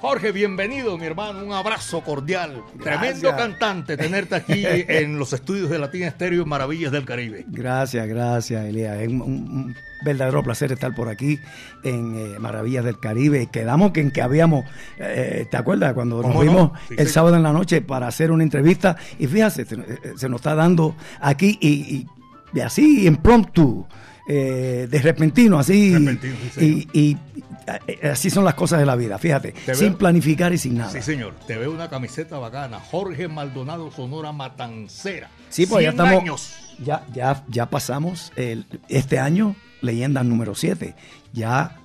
Jorge, 0.00 0.30
bienvenido, 0.30 0.98
mi 0.98 1.06
hermano. 1.06 1.42
Un 1.44 1.52
abrazo 1.52 2.02
cordial. 2.02 2.62
Gracias. 2.74 3.00
Tremendo 3.20 3.36
cantante 3.36 3.96
tenerte 3.96 4.34
aquí 4.36 4.62
en 4.66 5.18
los 5.18 5.32
estudios 5.32 5.70
de 5.70 5.78
Latina 5.78 6.06
Estéreo 6.06 6.44
Maravillas 6.44 6.92
del 6.92 7.04
Caribe. 7.04 7.44
Gracias, 7.48 8.06
gracias, 8.06 8.66
Elías. 8.66 8.98
Es 9.00 9.08
un, 9.08 9.20
un 9.22 9.74
verdadero 10.04 10.42
placer 10.42 10.70
estar 10.70 10.94
por 10.94 11.08
aquí 11.08 11.38
en 11.82 12.14
eh, 12.14 12.38
Maravillas 12.38 12.84
del 12.84 13.00
Caribe. 13.00 13.48
Quedamos 13.50 13.92
que 13.92 14.00
en 14.02 14.10
que 14.10 14.20
habíamos, 14.22 14.64
eh, 14.98 15.46
¿te 15.50 15.56
acuerdas? 15.56 15.94
Cuando 15.94 16.22
nos 16.22 16.40
vimos 16.40 16.72
Sí, 16.88 16.94
el 16.98 17.06
sí. 17.06 17.12
sábado 17.14 17.34
en 17.36 17.42
la 17.42 17.52
noche 17.52 17.80
para 17.80 18.06
hacer 18.06 18.30
una 18.30 18.42
entrevista. 18.42 18.96
Y 19.18 19.26
fíjate, 19.26 19.64
se, 19.64 19.76
se 20.16 20.28
nos 20.28 20.40
está 20.40 20.54
dando 20.54 20.94
aquí 21.20 21.58
y, 21.60 21.68
y- 21.68 22.06
y 22.54 22.60
así 22.60 23.06
impromptu. 23.06 23.86
eh, 24.28 24.86
de 24.90 24.98
repentino, 25.02 25.58
así. 25.58 25.92
Repentino, 25.94 26.34
sí, 26.54 26.88
y, 26.92 27.00
y, 27.00 27.16
así 28.10 28.30
son 28.30 28.44
las 28.44 28.54
cosas 28.54 28.78
de 28.80 28.86
la 28.86 28.96
vida, 28.96 29.18
fíjate. 29.18 29.52
Te 29.52 29.74
sin 29.74 29.88
veo- 29.90 29.98
planificar 29.98 30.52
y 30.52 30.58
sin 30.58 30.78
nada. 30.78 30.90
Sí, 30.90 31.02
señor. 31.02 31.34
Te 31.46 31.56
veo 31.56 31.72
una 31.72 31.88
camiseta 31.88 32.38
bacana. 32.38 32.78
Jorge 32.80 33.28
Maldonado 33.28 33.90
Sonora 33.90 34.32
Matancera. 34.32 35.30
Sí, 35.48 35.66
pues 35.66 35.84
ya 35.84 35.92
100 35.92 36.00
estamos. 36.04 36.22
años. 36.22 36.52
Ya, 36.84 37.04
ya, 37.14 37.44
ya 37.48 37.70
pasamos 37.70 38.32
el, 38.36 38.66
este 38.88 39.18
año, 39.18 39.56
leyenda 39.80 40.22
número 40.22 40.54
7. 40.54 40.94
Ya 41.32 41.78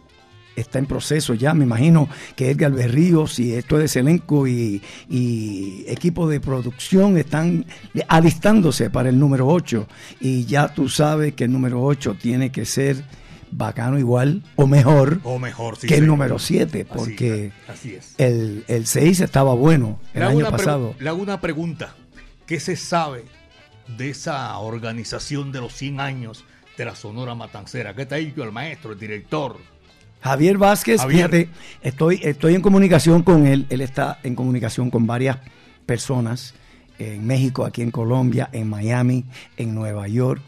está 0.57 0.79
en 0.79 0.85
proceso, 0.85 1.33
ya 1.33 1.53
me 1.53 1.63
imagino 1.63 2.09
que 2.35 2.51
Edgar 2.51 2.71
Berríos 2.73 3.39
y 3.39 3.53
esto 3.53 3.79
es 3.79 3.95
elenco 3.95 4.47
y, 4.47 4.81
y 5.09 5.85
equipo 5.87 6.27
de 6.27 6.41
producción 6.41 7.17
están 7.17 7.65
alistándose 8.09 8.89
para 8.89 9.07
el 9.09 9.17
número 9.17 9.47
8. 9.47 9.87
Y 10.19 10.45
ya 10.45 10.67
tú 10.73 10.89
sabes 10.89 11.33
que 11.35 11.45
el 11.45 11.53
número 11.53 11.81
8 11.81 12.17
tiene 12.21 12.51
que 12.51 12.65
ser 12.65 13.03
bacano 13.51 13.99
igual 13.99 14.43
o 14.55 14.65
mejor 14.67 15.19
O 15.23 15.37
mejor, 15.39 15.75
sí. 15.77 15.87
que 15.87 15.95
el 15.95 15.99
señor. 16.01 16.09
número 16.17 16.39
7, 16.39 16.85
Así, 16.89 16.97
porque 16.97 17.51
Así 17.67 17.95
es. 17.95 18.15
el, 18.17 18.63
el 18.67 18.85
6 18.87 19.19
estaba 19.21 19.53
bueno 19.53 19.99
el 20.13 20.23
año 20.23 20.49
pasado. 20.49 20.95
le 20.99 21.09
hago 21.09 21.21
una 21.21 21.39
pregunta. 21.41 21.95
¿Qué 22.47 22.59
se 22.59 22.75
sabe 22.75 23.23
de 23.97 24.09
esa 24.09 24.57
organización 24.57 25.51
de 25.51 25.61
los 25.61 25.73
100 25.73 25.99
años 25.99 26.45
de 26.77 26.85
la 26.85 26.95
Sonora 26.95 27.35
Matancera? 27.35 27.93
¿Qué 27.93 28.05
te 28.05 28.15
ha 28.15 28.17
dicho 28.19 28.43
el 28.43 28.51
maestro, 28.51 28.91
el 28.93 28.99
director? 28.99 29.57
Javier 30.21 30.57
Vázquez, 30.57 31.01
Javier. 31.01 31.17
fíjate, 31.31 31.49
estoy, 31.81 32.19
estoy 32.23 32.55
en 32.55 32.61
comunicación 32.61 33.23
con 33.23 33.47
él. 33.47 33.65
Él 33.69 33.81
está 33.81 34.19
en 34.23 34.35
comunicación 34.35 34.89
con 34.91 35.07
varias 35.07 35.37
personas 35.85 36.53
en 36.99 37.25
México, 37.25 37.65
aquí 37.65 37.81
en 37.81 37.89
Colombia, 37.91 38.47
en 38.51 38.69
Miami, 38.69 39.25
en 39.57 39.73
Nueva 39.73 40.07
York, 40.07 40.41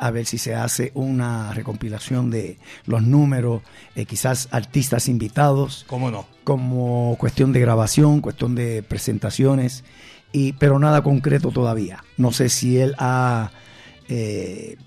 a 0.00 0.10
ver 0.10 0.24
si 0.24 0.38
se 0.38 0.54
hace 0.54 0.92
una 0.94 1.52
recompilación 1.52 2.30
de 2.30 2.58
los 2.86 3.02
números, 3.02 3.60
eh, 3.94 4.06
quizás 4.06 4.48
artistas 4.50 5.08
invitados, 5.08 5.84
¿Cómo 5.86 6.10
no? 6.10 6.24
como 6.42 7.16
cuestión 7.18 7.52
de 7.52 7.60
grabación, 7.60 8.22
cuestión 8.22 8.54
de 8.54 8.82
presentaciones, 8.82 9.84
y, 10.32 10.54
pero 10.54 10.78
nada 10.78 11.02
concreto 11.02 11.50
todavía. 11.50 12.02
No 12.16 12.32
sé 12.32 12.48
si 12.48 12.78
él 12.78 12.94
ha 12.98 13.50
eh, 14.08 14.78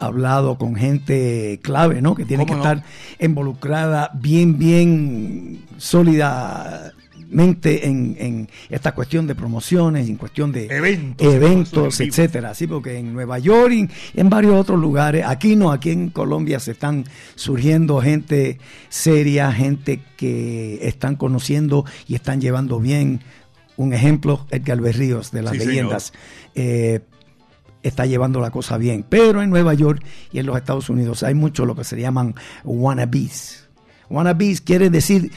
hablado 0.00 0.58
con 0.58 0.74
gente 0.74 1.60
clave, 1.62 2.02
¿no? 2.02 2.16
Que 2.16 2.24
tiene 2.24 2.44
que 2.44 2.54
estar 2.54 2.82
involucrada 3.20 4.10
bien, 4.14 4.58
bien 4.58 5.64
sólidamente 7.30 7.86
en, 7.86 8.16
en 8.18 8.48
esta 8.68 8.92
cuestión 8.92 9.26
de 9.26 9.34
promociones, 9.34 10.08
en 10.08 10.16
cuestión 10.16 10.52
de 10.52 10.66
Eventos, 10.66 11.26
eventos, 11.26 12.00
etcétera. 12.00 12.54
Sí, 12.54 12.66
porque 12.66 12.98
en 12.98 13.12
Nueva 13.12 13.38
York 13.38 13.72
y 13.72 14.20
en 14.20 14.28
varios 14.28 14.54
otros 14.54 14.78
lugares, 14.80 15.24
aquí 15.26 15.56
no, 15.56 15.70
aquí 15.70 15.90
en 15.90 16.10
Colombia 16.10 16.60
se 16.60 16.72
están 16.72 17.04
surgiendo 17.34 18.00
gente 18.00 18.58
seria, 18.88 19.52
gente 19.52 20.02
que 20.16 20.86
están 20.86 21.16
conociendo 21.16 21.84
y 22.06 22.14
están 22.14 22.40
llevando 22.40 22.80
bien. 22.80 23.20
Un 23.76 23.94
ejemplo, 23.94 24.46
Edgar 24.50 24.80
Berríos 24.80 25.30
de 25.30 25.42
las 25.42 25.52
Sí, 25.52 25.58
leyendas. 25.64 26.12
Eh, 26.54 27.00
está 27.82 28.04
llevando 28.04 28.40
la 28.40 28.50
cosa 28.50 28.76
bien. 28.76 29.06
Pero 29.08 29.42
en 29.42 29.48
Nueva 29.48 29.72
York 29.72 30.04
y 30.32 30.38
en 30.38 30.46
los 30.46 30.56
Estados 30.56 30.90
Unidos 30.90 31.22
hay 31.22 31.34
mucho 31.34 31.64
lo 31.64 31.74
que 31.74 31.84
se 31.84 31.98
llaman 31.98 32.34
wannabes. 32.64 33.68
Wannabes 34.10 34.60
quiere 34.60 34.90
decir 34.90 35.30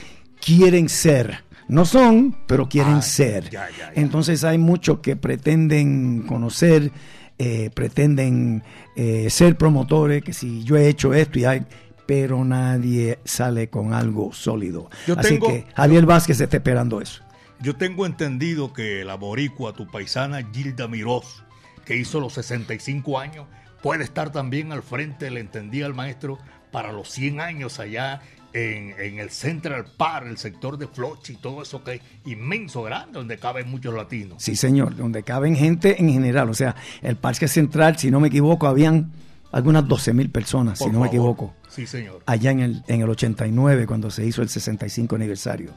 quieren 0.44 0.90
ser. 0.90 1.44
No 1.68 1.86
son, 1.86 2.36
pero 2.48 2.68
quieren 2.68 2.96
Ah, 2.96 3.02
ser. 3.02 3.50
ya, 3.50 3.70
ya, 3.70 3.94
ya. 3.94 4.02
Entonces 4.02 4.44
hay 4.44 4.58
muchos 4.58 5.00
que 5.00 5.16
pretenden 5.16 6.24
conocer, 6.28 6.92
eh, 7.40 7.70
pretenden 7.74 8.64
eh, 8.96 9.30
ser 9.30 9.58
promotores, 9.58 10.24
que 10.24 10.34
si 10.34 10.64
yo 10.64 10.78
he 10.78 10.88
hecho 10.88 11.14
esto 11.14 11.40
y 11.40 11.46
hay, 11.46 11.66
pero 12.06 12.44
nadie 12.46 13.20
sale 13.24 13.70
con 13.70 13.94
algo 13.94 14.34
sólido. 14.34 14.90
Yo 15.08 15.18
Así 15.18 15.30
tengo- 15.36 15.48
que 15.48 15.66
Javier 15.76 16.06
Vázquez 16.06 16.40
está 16.42 16.58
esperando 16.58 17.02
eso. 17.02 17.24
Yo 17.62 17.76
tengo 17.78 18.06
entendido 18.06 18.74
que 18.74 19.06
la 19.06 19.16
boricua, 19.16 19.74
tu 19.74 19.88
paisana 19.88 20.42
Gilda 20.54 20.88
Mirós, 20.88 21.44
que 21.86 21.96
hizo 21.96 22.20
los 22.20 22.34
65 22.34 23.20
años, 23.20 23.48
puede 23.82 24.04
estar 24.04 24.32
también 24.32 24.72
al 24.74 24.84
frente, 24.84 25.32
le 25.32 25.40
entendía 25.40 25.86
al 25.86 25.94
maestro, 25.94 26.38
para 26.72 26.92
los 26.92 27.10
100 27.10 27.40
años 27.40 27.80
allá 27.80 28.22
en, 28.54 28.94
en 29.00 29.20
el 29.20 29.30
Central 29.32 29.86
Park, 29.98 30.28
el 30.30 30.38
sector 30.38 30.78
de 30.78 30.88
Flochi, 30.88 31.36
todo 31.36 31.62
eso 31.64 31.84
que 31.84 31.96
es 31.96 32.02
inmenso, 32.26 32.84
grande, 32.84 33.14
donde 33.20 33.38
caben 33.38 33.70
muchos 33.70 33.94
latinos. 33.94 34.42
Sí, 34.44 34.56
señor, 34.56 34.96
donde 34.96 35.24
caben 35.24 35.56
gente 35.56 36.00
en 36.00 36.10
general. 36.12 36.50
O 36.50 36.54
sea, 36.54 36.76
el 37.02 37.16
Parque 37.16 37.48
Central, 37.48 37.98
si 37.98 38.12
no 38.12 38.20
me 38.20 38.28
equivoco, 38.28 38.68
habían 38.68 39.12
algunas 39.52 39.88
12 39.88 40.14
mil 40.14 40.30
personas, 40.30 40.80
Por 40.80 40.88
si 40.90 40.94
no 40.94 41.00
me 41.02 41.08
equivoco, 41.08 41.54
Sí, 41.70 41.86
señor. 41.88 42.22
allá 42.26 42.52
en 42.52 42.60
el, 42.60 42.84
en 42.88 43.02
el 43.02 43.10
89, 43.10 43.86
cuando 43.88 44.10
se 44.12 44.26
hizo 44.26 44.42
el 44.42 44.50
65 44.50 45.16
aniversario. 45.16 45.72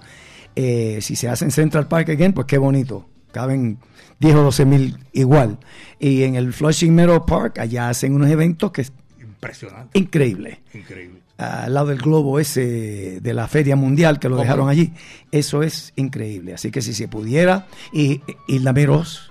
Eh, 0.55 0.99
si 1.03 1.17
se 1.17 1.29
hace 1.29 1.45
en 1.45 1.51
Central 1.51 1.87
Park 1.87 2.09
again, 2.11 2.33
pues 2.33 2.47
qué 2.47 2.57
bonito. 2.59 3.07
Caben 3.33 3.79
10 4.21 4.35
o 4.37 4.43
12 4.45 4.65
mil 4.65 4.97
igual. 5.13 5.59
Y 5.99 6.23
en 6.23 6.37
el 6.37 6.55
Flushing 6.55 6.95
Meadow 6.95 7.27
Park, 7.27 7.59
allá 7.59 7.91
hacen 7.91 8.15
unos 8.15 8.31
eventos 8.31 8.71
que 8.73 8.81
es 8.83 8.93
Impresionante, 9.21 9.99
increíble. 9.99 10.63
increíble. 10.73 11.21
Al 11.39 11.75
lado 11.75 11.89
del 11.89 11.99
globo 11.99 12.41
ese 12.41 13.21
de 13.21 13.35
la 13.35 13.47
Feria 13.47 13.77
Mundial 13.77 14.19
que 14.19 14.29
lo 14.29 14.37
¿Cómo 14.37 14.43
dejaron 14.43 14.69
allí. 14.69 14.93
Eso 15.31 15.63
es 15.63 15.93
increíble. 15.97 16.55
Así 16.55 16.71
que 16.71 16.81
si 16.81 16.95
se 16.95 17.09
pudiera, 17.09 17.67
y 17.93 18.23
Hilda 18.49 18.73
Meros, 18.73 19.31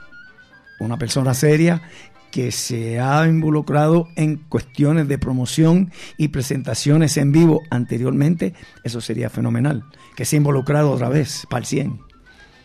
una 0.80 0.98
persona 0.98 1.34
seria 1.34 1.82
que 2.36 2.52
se 2.52 3.00
ha 3.00 3.26
involucrado 3.28 4.10
en 4.18 4.36
cuestiones 4.36 5.08
de 5.08 5.18
promoción 5.18 5.94
y 6.18 6.28
presentaciones 6.28 7.16
en 7.16 7.32
vivo 7.32 7.62
anteriormente, 7.70 8.54
eso 8.84 9.00
sería 9.00 9.30
fenomenal. 9.30 9.86
Que 10.18 10.26
se 10.26 10.36
ha 10.36 10.38
involucrado 10.38 10.92
otra 10.92 11.08
vez, 11.08 11.48
para 11.50 11.62
el 11.62 11.66
100. 11.66 12.00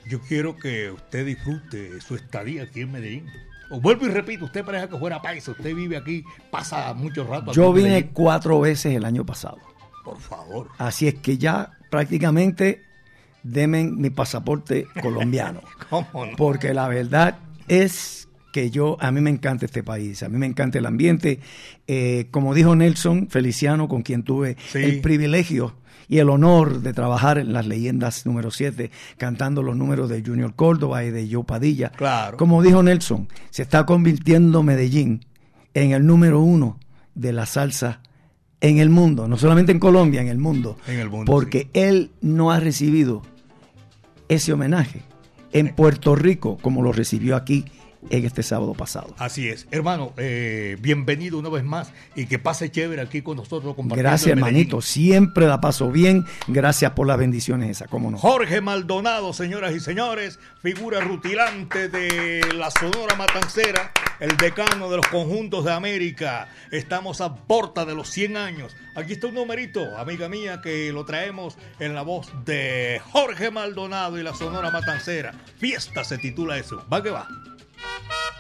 Yo 0.09 0.21
quiero 0.23 0.57
que 0.57 0.91
usted 0.91 1.25
disfrute 1.25 2.01
su 2.01 2.17
estadía 2.17 2.65
aquí 2.65 2.81
en 2.81 2.91
Medellín. 2.91 3.27
O 3.71 3.81
vuelvo 3.81 4.07
y 4.07 4.11
repito, 4.11 4.45
usted 4.47 4.65
parece 4.65 4.89
que 4.89 4.99
fuera 4.99 5.23
paisa, 5.23 5.53
usted 5.53 5.75
vive 5.75 5.97
aquí, 5.97 6.25
pasa 6.51 6.93
mucho 6.95 7.25
rato 7.25 7.53
Yo 7.53 7.73
vine 7.73 7.89
Medellín. 7.91 8.11
cuatro 8.13 8.61
veces 8.61 8.95
el 8.95 9.05
año 9.05 9.25
pasado. 9.25 9.59
Por 10.05 10.19
favor. 10.19 10.69
Así 10.79 11.07
es 11.07 11.15
que 11.15 11.39
ya 11.39 11.71
prácticamente 11.91 12.83
demen 13.43 14.01
mi 14.01 14.11
pasaporte 14.11 14.87
colombiano. 15.03 15.61
¿Cómo 15.89 16.27
no? 16.27 16.37
Porque 16.37 16.75
la 16.75 16.89
verdad 16.89 17.39
es 17.69 18.29
que 18.53 18.71
yo, 18.71 18.97
a 19.01 19.13
mí 19.13 19.21
me 19.21 19.31
encanta 19.31 19.67
este 19.67 19.85
país, 19.85 20.23
a 20.25 20.29
mí 20.29 20.37
me 20.37 20.47
encanta 20.47 20.79
el 20.79 20.87
ambiente. 20.87 21.39
Eh, 21.87 22.27
como 22.33 22.53
dijo 22.55 22.75
Nelson 22.75 23.29
Feliciano, 23.31 23.87
con 23.89 24.03
quien 24.03 24.25
tuve 24.25 24.57
Sí. 24.71 24.79
el 24.79 25.01
privilegio 25.01 25.77
y 26.11 26.19
el 26.19 26.29
honor 26.29 26.81
de 26.81 26.93
trabajar 26.93 27.39
en 27.39 27.53
las 27.53 27.69
leyendas 27.69 28.27
número 28.27 28.51
7, 28.51 28.91
cantando 29.17 29.63
los 29.63 29.77
números 29.77 30.11
de 30.11 30.25
Junior 30.25 30.53
Córdoba 30.57 31.05
y 31.05 31.11
de 31.11 31.33
Joe 31.33 31.45
Padilla. 31.45 31.91
Claro. 31.91 32.37
Como 32.37 32.65
dijo 32.65 32.83
Nelson, 32.83 33.29
se 33.51 33.63
está 33.63 33.87
convirtiendo 33.87 34.65
Medellín 34.65 35.25
en 35.73 35.93
el 35.93 36.05
número 36.05 36.41
uno 36.41 36.81
de 37.15 37.33
la 37.33 37.47
salsa 37.47 38.01
en 38.61 38.79
el 38.79 38.91
mundo, 38.91 39.29
no 39.29 39.39
solamente 39.39 39.71
en 39.71 39.79
Colombia, 39.79 40.21
en 40.21 40.27
el 40.27 40.39
mundo. 40.39 40.77
En 40.89 40.99
el 40.99 41.09
mundo, 41.09 41.31
Porque 41.31 41.71
él 41.75 42.11
no 42.21 42.51
ha 42.51 42.59
recibido 42.59 43.23
ese 44.29 44.53
homenaje 44.53 45.03
en 45.53 45.77
Puerto 45.77 46.17
Rico 46.17 46.59
como 46.61 46.83
lo 46.83 46.91
recibió 46.91 47.37
aquí 47.37 47.67
en 48.09 48.25
este 48.25 48.43
sábado 48.43 48.75
pasado. 48.75 49.15
Así 49.19 49.49
es. 49.49 49.67
Hermano, 49.71 50.13
eh, 50.17 50.77
bienvenido 50.81 51.39
una 51.39 51.49
vez 51.49 51.65
más 51.65 51.93
y 52.17 52.27
que 52.27 52.39
pase 52.39 52.71
chévere 52.71 53.03
aquí 53.03 53.23
con 53.23 53.37
nosotros 53.37 53.75
compartiendo 53.75 54.09
Gracias, 54.09 54.31
hermanito. 54.31 54.81
Siempre 54.81 55.47
la 55.47 55.61
paso 55.61 55.91
bien. 55.91 56.25
Gracias 56.47 56.93
por 56.93 57.07
las 57.07 57.19
bendiciones 57.19 57.71
esas, 57.71 57.89
cómo 57.89 58.11
no. 58.11 58.19
Jorge 58.19 58.61
Maldonado, 58.61 59.33
señoras 59.33 59.75
y 59.75 59.81
señores, 59.81 60.39
figura 60.63 61.01
rutilante 61.01 61.89
de 61.89 62.41
la 62.55 62.71
Sonora 62.71 63.17
Matancera, 63.17 63.93
el 64.19 64.37
decano 64.37 64.91
de 64.91 64.97
los 64.97 65.07
conjuntos 65.09 65.65
de 65.65 65.73
América. 65.73 66.49
Estamos 66.71 67.21
a 67.21 67.35
porta 67.35 67.85
de 67.85 67.95
los 67.95 68.09
100 68.09 68.37
años. 68.37 68.77
Aquí 68.95 69.13
está 69.13 69.27
un 69.27 69.35
numerito, 69.35 69.97
amiga 69.99 70.29
mía, 70.29 70.61
que 70.63 70.93
lo 70.93 71.05
traemos 71.05 71.57
en 71.79 71.95
la 71.95 72.03
voz 72.03 72.31
de 72.45 73.01
Jorge 73.13 73.51
Maldonado 73.51 74.19
y 74.19 74.23
la 74.23 74.35
Sonora 74.35 74.71
Matancera. 74.71 75.33
Fiesta 75.59 76.05
se 76.05 76.19
titula 76.19 76.59
eso. 76.59 76.85
Va 76.93 77.03
que 77.03 77.11
va. 77.11 77.29
Thank 77.83 78.03
you. 78.11 78.40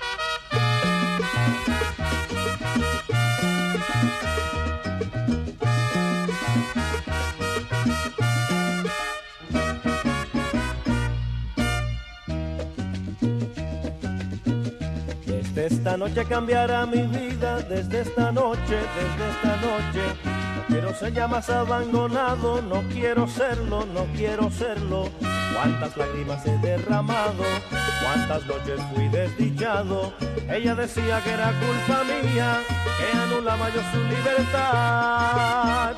Desde 15.61 15.77
esta 15.77 15.97
noche 15.99 16.25
cambiará 16.25 16.87
mi 16.87 17.03
vida, 17.03 17.61
desde 17.61 18.01
esta 18.01 18.33
noche, 18.33 18.79
desde 18.97 19.29
esta 19.31 19.57
noche. 19.57 20.01
No 20.57 20.63
quiero 20.69 20.95
ser 20.95 21.13
ya 21.13 21.29
más 21.29 21.51
abandonado, 21.51 22.63
no 22.63 22.83
quiero 22.89 23.29
serlo, 23.29 23.85
no 23.93 24.07
quiero 24.17 24.51
serlo. 24.51 25.11
Cuántas 25.53 25.95
lágrimas 25.99 26.47
he 26.47 26.57
derramado, 26.61 27.45
cuántas 28.03 28.47
noches 28.47 28.81
fui 28.95 29.09
desdichado. 29.09 30.15
Ella 30.49 30.75
decía 30.75 31.23
que 31.23 31.31
era 31.31 31.53
culpa 31.53 32.05
mía, 32.05 32.61
que 32.97 33.19
anulaba 33.19 33.69
yo 33.69 33.83
su 33.93 33.99
libertad. 34.03 35.95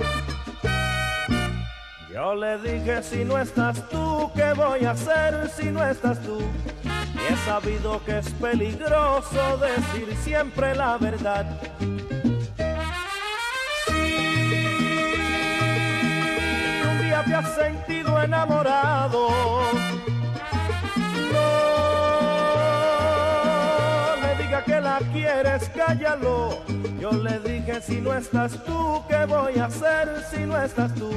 Yo 2.13 2.35
le 2.35 2.59
dije, 2.59 3.03
si 3.03 3.25
no 3.25 3.39
estás 3.39 3.89
tú, 3.89 4.31
¿qué 4.35 4.53
voy 4.53 4.85
a 4.85 4.91
hacer 4.91 5.49
si 5.57 5.71
no 5.71 5.83
estás 5.83 6.21
tú? 6.21 6.41
Y 6.85 7.33
he 7.33 7.37
sabido 7.47 8.05
que 8.05 8.19
es 8.19 8.29
peligroso 8.33 9.57
decir 9.57 10.15
siempre 10.23 10.75
la 10.75 10.99
verdad. 10.99 11.59
Si 13.87 13.95
un 16.87 17.03
día 17.03 17.25
te 17.25 17.35
has 17.35 17.55
sentido 17.55 18.23
enamorado, 18.23 19.31
no 21.33 21.41
le 24.21 24.37
diga 24.43 24.63
que 24.65 24.81
la 24.83 24.99
quieres, 25.15 25.71
cállalo. 25.75 26.59
Yo 27.01 27.11
le 27.13 27.39
dije, 27.39 27.81
si 27.81 28.03
no 28.03 28.13
estás 28.13 28.63
tú, 28.65 29.03
¿qué 29.09 29.25
voy 29.25 29.59
a 29.59 29.65
hacer 29.65 30.23
si 30.31 30.45
no 30.45 30.63
estás 30.63 30.95
tú? 30.95 31.11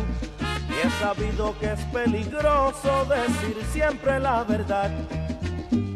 He 0.85 0.89
sabido 0.99 1.57
que 1.57 1.73
es 1.73 1.79
peligroso 1.85 3.05
decir 3.05 3.57
siempre 3.73 4.19
la 4.19 4.43
verdad. 4.43 4.91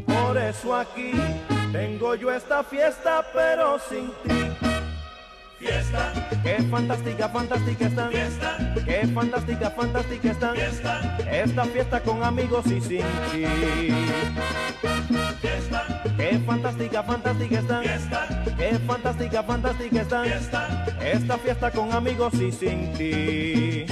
Por 0.07 0.35
eso 0.35 0.75
aquí 0.75 1.11
tengo 1.71 2.15
yo 2.15 2.31
esta 2.31 2.63
fiesta, 2.63 3.23
pero 3.31 3.77
sin 3.77 4.07
ti. 4.23 4.49
Fiesta. 5.59 6.11
Qué 6.41 6.63
fantástica, 6.71 7.29
fantástica 7.29 7.85
están. 7.85 8.09
Fiesta. 8.09 8.57
Qué 8.83 9.07
fantástica, 9.13 9.69
fantástica 9.69 10.31
están. 10.31 10.55
Fiesta. 10.55 11.17
Esta 11.31 11.65
fiesta 11.65 11.99
con 12.01 12.23
amigos 12.23 12.65
y 12.65 12.81
sin 12.81 13.05
ti. 13.31 13.45
Fiesta. 15.39 16.01
Qué 16.17 16.39
fantástica, 16.47 17.03
fantástica 17.03 17.59
están. 17.59 17.83
Fiesta. 17.83 18.43
Qué 18.57 18.79
fantástica, 18.87 19.43
fantástica 19.43 20.01
están. 20.01 20.25
Fiesta. 20.25 20.85
Esta 20.99 21.37
fiesta 21.37 21.69
con 21.69 21.93
amigos 21.93 22.33
y 22.33 22.51
sin 22.51 22.91
ti. 22.93 23.85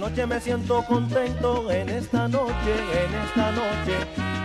Noche 0.00 0.26
me 0.26 0.40
siento 0.40 0.82
contento, 0.84 1.70
en 1.70 1.90
esta 1.90 2.26
noche, 2.26 2.72
en 3.04 3.14
esta 3.26 3.52
noche. 3.52 3.98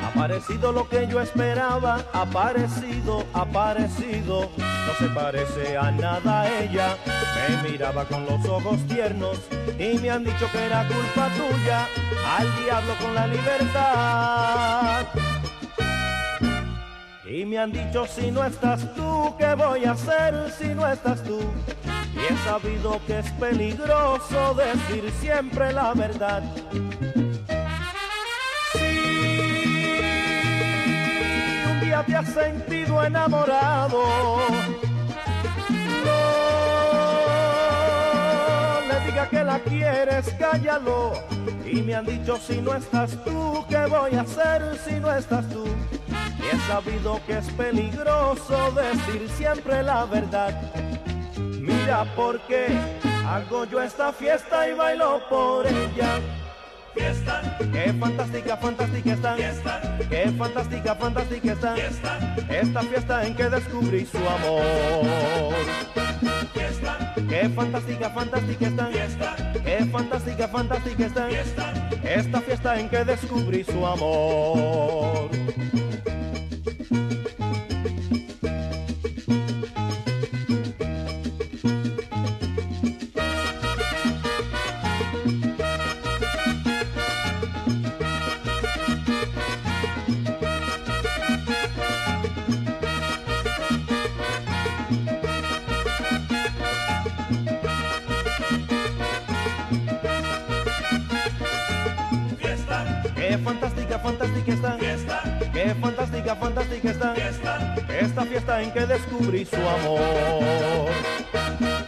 Ha 0.03 0.07
aparecido 0.09 0.73
lo 0.73 0.87
que 0.87 1.07
yo 1.07 1.21
esperaba, 1.21 2.05
ha 2.11 2.21
aparecido, 2.23 3.25
ha 3.33 3.41
aparecido. 3.41 4.51
No 4.57 4.93
se 4.99 5.07
parece 5.15 5.77
a 5.77 5.91
nada 5.91 6.47
ella, 6.59 6.97
me 7.35 7.71
miraba 7.71 8.03
con 8.05 8.25
los 8.25 8.45
ojos 8.45 8.85
tiernos 8.87 9.39
y 9.79 9.97
me 9.97 10.09
han 10.11 10.25
dicho 10.25 10.45
que 10.51 10.65
era 10.65 10.85
culpa 10.87 11.29
tuya, 11.35 11.87
al 12.37 12.63
diablo 12.63 12.93
con 13.01 13.15
la 13.15 13.27
libertad. 13.27 15.05
Y 17.35 17.43
me 17.43 17.57
han 17.57 17.69
dicho 17.69 18.05
si 18.07 18.31
no 18.31 18.45
estás 18.45 18.95
tú, 18.95 19.35
¿qué 19.37 19.55
voy 19.55 19.83
a 19.83 19.91
hacer 19.91 20.49
si 20.57 20.73
no 20.73 20.87
estás 20.87 21.21
tú? 21.21 21.41
Y 22.13 22.33
he 22.33 22.37
sabido 22.45 23.01
que 23.05 23.19
es 23.19 23.29
peligroso 23.31 24.53
decir 24.53 25.11
siempre 25.19 25.73
la 25.73 25.93
verdad. 25.93 26.41
Si 28.71 28.79
un 31.71 31.79
día 31.81 32.05
te 32.07 32.15
has 32.15 32.29
sentido 32.29 33.03
enamorado, 33.03 34.01
no 36.05 36.54
que 39.29 39.43
la 39.43 39.59
quieres, 39.59 40.33
cállalo. 40.39 41.13
Y 41.65 41.81
me 41.81 41.95
han 41.95 42.05
dicho 42.05 42.37
si 42.37 42.61
no 42.61 42.75
estás 42.75 43.11
tú, 43.23 43.65
¿qué 43.69 43.85
voy 43.87 44.15
a 44.15 44.21
hacer 44.21 44.77
si 44.85 44.95
no 44.99 45.11
estás 45.13 45.47
tú? 45.49 45.65
Y 46.39 46.55
he 46.55 46.59
sabido 46.67 47.19
que 47.25 47.37
es 47.37 47.49
peligroso 47.51 48.71
decir 48.71 49.29
siempre 49.29 49.83
la 49.83 50.05
verdad. 50.05 50.53
Mira 51.37 52.05
por 52.15 52.39
qué 52.41 52.67
hago 53.27 53.65
yo 53.65 53.81
esta 53.81 54.13
fiesta 54.13 54.69
y 54.69 54.73
bailo 54.73 55.21
por 55.29 55.65
ella. 55.65 56.19
Fiesta. 56.93 57.57
Qué 57.73 57.93
fantástica, 57.99 58.57
fantástica 58.57 59.13
están. 59.13 59.37
Fiesta. 59.37 59.97
Qué 60.09 60.31
fantástica, 60.37 60.95
fantástica 60.95 61.51
están. 61.53 61.75
Fiesta. 61.75 62.35
Esta 62.49 62.81
fiesta 62.81 63.25
en 63.25 63.35
que 63.35 63.49
descubrí 63.49 64.05
su 64.05 64.17
amor. 64.17 66.04
Fiesta. 66.55 67.13
Qué 67.29 67.49
fantástica, 67.49 68.09
fantástica 68.09 68.67
están. 68.67 68.91
Fiesta. 68.93 69.35
Qué 69.65 69.85
fantástica, 69.91 70.47
fantástica 70.47 71.05
están. 71.05 71.29
Fiesta. 71.29 71.89
Esta 72.03 72.41
fiesta 72.41 72.79
en 72.79 72.89
que 72.89 73.03
descubrí 73.03 73.63
su 73.65 73.85
amor. 73.85 75.29
Fantástica 104.53 104.93
están. 104.93 105.51
Qué 105.51 105.75
fantástica, 105.81 106.35
fantástica 106.35 106.91
están. 106.91 107.15
Esta 107.89 108.25
fiesta 108.25 108.61
en 108.61 108.71
que 108.71 108.85
descubrí 108.85 109.45
su 109.45 109.55
amor. 109.55 110.91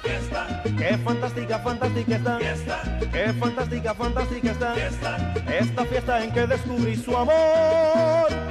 Fiesta. 0.01 0.63
Qué 0.77 0.97
fantástica, 0.97 1.59
fantástica 1.59 2.15
están. 2.15 2.39
Fiesta. 2.39 2.99
Qué 3.11 3.33
fantástica, 3.33 3.93
fantástica 3.93 4.51
están. 4.51 4.77
Esta 5.47 5.85
fiesta 5.85 6.23
en 6.23 6.31
que 6.31 6.47
descubrí 6.47 6.95
su 6.95 7.15
amor. 7.15 8.46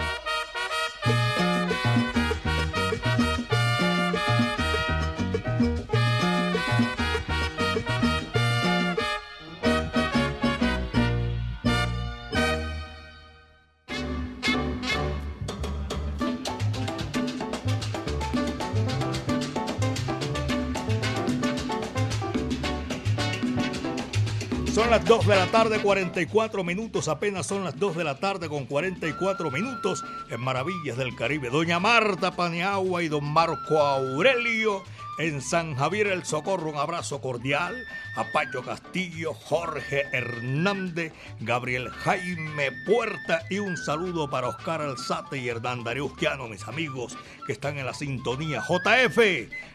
2 25.26 25.34
de 25.34 25.44
la 25.44 25.50
tarde, 25.50 25.80
44 25.80 26.62
minutos. 26.62 27.08
Apenas 27.08 27.48
son 27.48 27.64
las 27.64 27.76
2 27.76 27.96
de 27.96 28.04
la 28.04 28.20
tarde 28.20 28.48
con 28.48 28.64
44 28.64 29.50
minutos 29.50 30.04
en 30.30 30.40
Maravillas 30.40 30.96
del 30.96 31.16
Caribe. 31.16 31.50
Doña 31.50 31.80
Marta 31.80 32.36
Paniagua 32.36 33.02
y 33.02 33.08
don 33.08 33.24
Marco 33.24 33.80
Aurelio 33.80 34.84
en 35.18 35.40
San 35.40 35.74
Javier 35.74 36.08
el 36.08 36.24
Socorro. 36.24 36.70
Un 36.70 36.76
abrazo 36.76 37.20
cordial 37.20 37.86
a 38.16 38.24
Pacho 38.32 38.62
Castillo, 38.62 39.34
Jorge 39.34 40.04
Hernández, 40.12 41.12
Gabriel 41.40 41.90
Jaime 41.90 42.72
Puerta 42.86 43.42
y 43.50 43.58
un 43.58 43.76
saludo 43.76 44.28
para 44.28 44.48
Oscar 44.48 44.80
Alzate 44.80 45.38
y 45.38 45.48
Hernán 45.48 45.84
Dariusquiano, 45.84 46.48
mis 46.48 46.66
amigos 46.68 47.16
que 47.46 47.52
están 47.52 47.78
en 47.78 47.86
la 47.86 47.94
sintonía. 47.94 48.62
JF, 48.62 49.18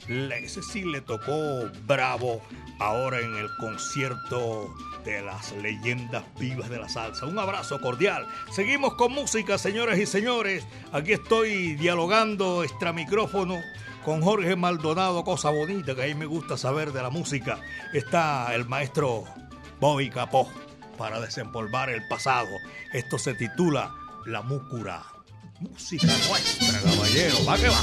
ese 0.08 0.64
sí 0.64 0.84
le 0.84 1.02
tocó 1.02 1.70
bravo 1.86 2.42
ahora 2.80 3.20
en 3.20 3.36
el 3.36 3.50
concierto 3.58 4.74
de 5.06 5.22
las 5.22 5.52
leyendas 5.54 6.24
vivas 6.40 6.70
de 6.70 6.78
la 6.78 6.90
salsa. 6.90 7.26
Un 7.26 7.40
abrazo 7.40 7.80
cordial. 7.80 8.28
Seguimos 8.52 8.94
con 8.96 9.14
música, 9.14 9.58
señores 9.58 10.00
y 10.00 10.06
señores. 10.06 10.66
Aquí 10.92 11.14
estoy 11.14 11.76
dialogando 11.76 12.64
extra 12.64 12.94
micrófono 12.94 13.60
con 14.04 14.22
Jorge 14.22 14.56
Maldonado, 14.56 15.24
cosa 15.24 15.50
bonita 15.50 15.96
que 15.96 16.04
a 16.04 16.06
mí 16.08 16.16
me 16.16 16.26
gusta 16.26 16.58
saber 16.58 16.92
de 16.92 17.02
la 17.02 17.10
música. 17.10 17.60
Está 17.94 18.54
el 18.56 18.68
maestro 18.68 19.24
Bobby 19.80 20.10
Capó 20.10 20.50
para 20.98 21.20
desempolvar 21.20 21.90
el 21.90 22.08
pasado. 22.08 22.50
Esto 22.94 23.18
se 23.18 23.34
titula 23.34 23.94
La 24.26 24.42
Múcura 24.42 25.04
Música 25.62 26.08
nuestra, 26.28 26.82
caballero. 26.82 27.46
Va 27.48 27.56
que 27.56 27.70
va. 27.70 27.82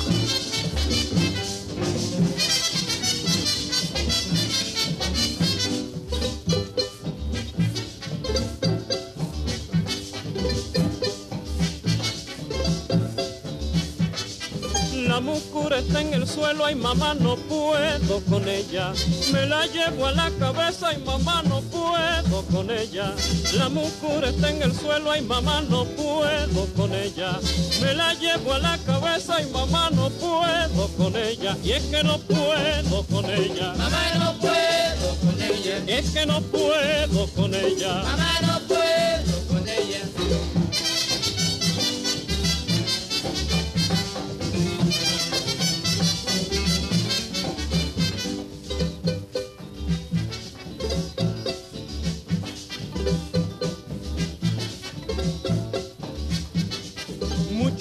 La 15.38 15.44
mucura 15.44 15.78
está 15.78 16.00
en 16.00 16.14
el 16.14 16.26
suelo, 16.26 16.64
ay 16.64 16.74
mamá 16.74 17.14
no 17.14 17.36
puedo 17.36 18.20
con 18.28 18.48
ella. 18.48 18.92
Me 19.32 19.46
la 19.46 19.66
llevo 19.66 20.06
a 20.06 20.12
la 20.12 20.32
cabeza, 20.36 20.88
ay 20.88 21.00
mamá 21.06 21.42
no 21.44 21.60
puedo 21.60 22.42
con 22.50 22.68
ella. 22.72 23.14
La 23.54 23.68
mucura 23.68 24.30
está 24.30 24.50
en 24.50 24.62
el 24.62 24.74
suelo, 24.74 25.12
ay 25.12 25.22
mamá 25.22 25.60
no 25.60 25.84
puedo 25.84 26.66
con 26.76 26.92
ella. 26.92 27.38
Me 27.80 27.94
la 27.94 28.14
llevo 28.14 28.54
a 28.54 28.58
la 28.58 28.78
cabeza, 28.78 29.36
ay 29.36 29.46
mamá 29.52 29.90
no 29.90 30.10
puedo 30.10 30.88
con 30.96 31.14
ella. 31.14 31.56
Y 31.62 31.70
es 31.70 31.84
que 31.84 32.02
no 32.02 32.18
puedo 32.18 33.04
con 33.04 33.24
ella. 33.26 33.74
Mamá 33.78 34.14
no 34.18 34.32
puedo 34.40 35.14
con 35.20 35.40
ella. 35.40 35.78
Es 35.86 36.10
que 36.10 36.26
no 36.26 36.40
puedo 36.40 37.28
con 37.36 37.54
ella. 37.54 38.02
Mamá 38.02 38.40
no 38.42 38.58
puedo 38.66 39.47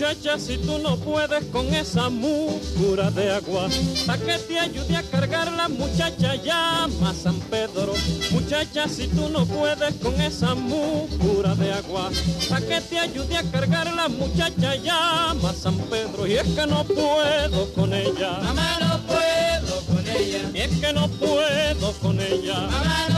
Muchacha, 0.08 0.40
si 0.40 0.58
tú 0.60 0.78
no 0.80 0.96
puedes 0.96 1.44
con 1.52 1.68
esa 1.74 2.10
mucura 2.10 3.12
de 3.12 3.30
agua, 3.30 3.68
pa' 4.06 4.18
que 4.18 4.38
te 4.38 4.58
ayude 4.58 4.96
a 4.96 5.04
cargarla, 5.04 5.68
muchacha, 5.68 6.36
llama 6.36 7.10
a 7.10 7.14
San 7.14 7.38
Pedro. 7.52 7.94
Muchacha, 8.32 8.88
si 8.88 9.10
tú 9.10 9.28
no 9.28 9.46
puedes 9.46 9.96
con 9.96 10.14
esa 10.22 10.56
mucura 10.56 11.56
de 11.56 11.74
agua, 11.74 12.10
pa' 12.48 12.62
que 12.62 12.80
te 12.80 13.00
ayude 13.00 13.36
a 13.36 13.44
cargarla, 13.52 14.08
muchacha, 14.08 14.76
llama 14.78 15.50
a 15.50 15.54
San 15.54 15.78
Pedro. 15.78 16.26
Y 16.26 16.36
es 16.38 16.48
que 16.56 16.66
no 16.66 16.86
puedo 16.86 17.74
con 17.74 17.94
ella, 17.94 18.40
Mamá 18.44 18.78
no 18.80 19.02
puedo 19.08 19.82
con 19.88 20.08
ella. 20.08 20.40
y 20.54 20.62
es 20.62 20.72
que 20.80 20.94
no 20.94 21.10
puedo 21.10 21.92
con 22.02 22.18
ella. 22.22 22.62
Mamá 22.62 23.08
no 23.10 23.17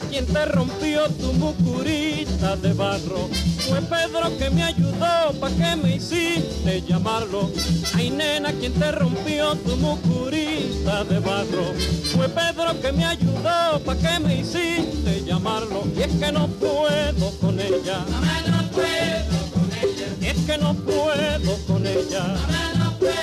Quien 0.00 0.26
te 0.26 0.44
rompió 0.46 1.08
tu 1.08 1.32
mucurita 1.34 2.56
de 2.56 2.72
barro? 2.74 3.28
Fue 3.68 3.80
Pedro 3.80 4.36
que 4.38 4.50
me 4.50 4.62
ayudó, 4.62 5.32
¿pa' 5.40 5.50
qué 5.50 5.76
me 5.76 5.96
hiciste 5.96 6.82
llamarlo? 6.86 7.50
Ay 7.94 8.10
nena, 8.10 8.52
quien 8.52 8.72
te 8.74 8.92
rompió 8.92 9.54
tu 9.56 9.76
mucurita 9.76 11.04
de 11.04 11.18
barro? 11.18 11.72
Fue 12.14 12.28
Pedro 12.28 12.80
que 12.80 12.92
me 12.92 13.04
ayudó, 13.04 13.80
¿pa' 13.84 13.96
qué 13.96 14.18
me 14.20 14.40
hiciste 14.40 15.22
llamarlo? 15.24 15.84
Y 15.96 16.02
es 16.02 16.12
que 16.14 16.30
no 16.32 16.48
puedo 16.48 17.30
con 17.40 17.58
ella, 17.58 18.04
Mamá 18.10 18.42
no 18.46 18.70
puedo 18.70 19.50
con 19.52 19.70
ella. 19.82 20.30
es 20.30 20.38
que 20.46 20.58
no 20.58 20.74
puedo 20.74 21.56
con 21.66 21.86
ella. 21.86 22.20
Mamá 22.22 22.72
no 22.78 22.98
puedo 22.98 23.14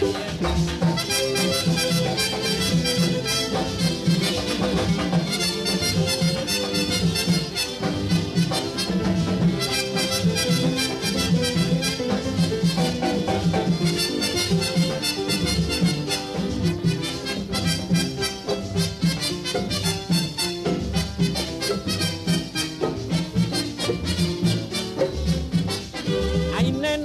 con 0.00 0.10
ella. 0.10 0.29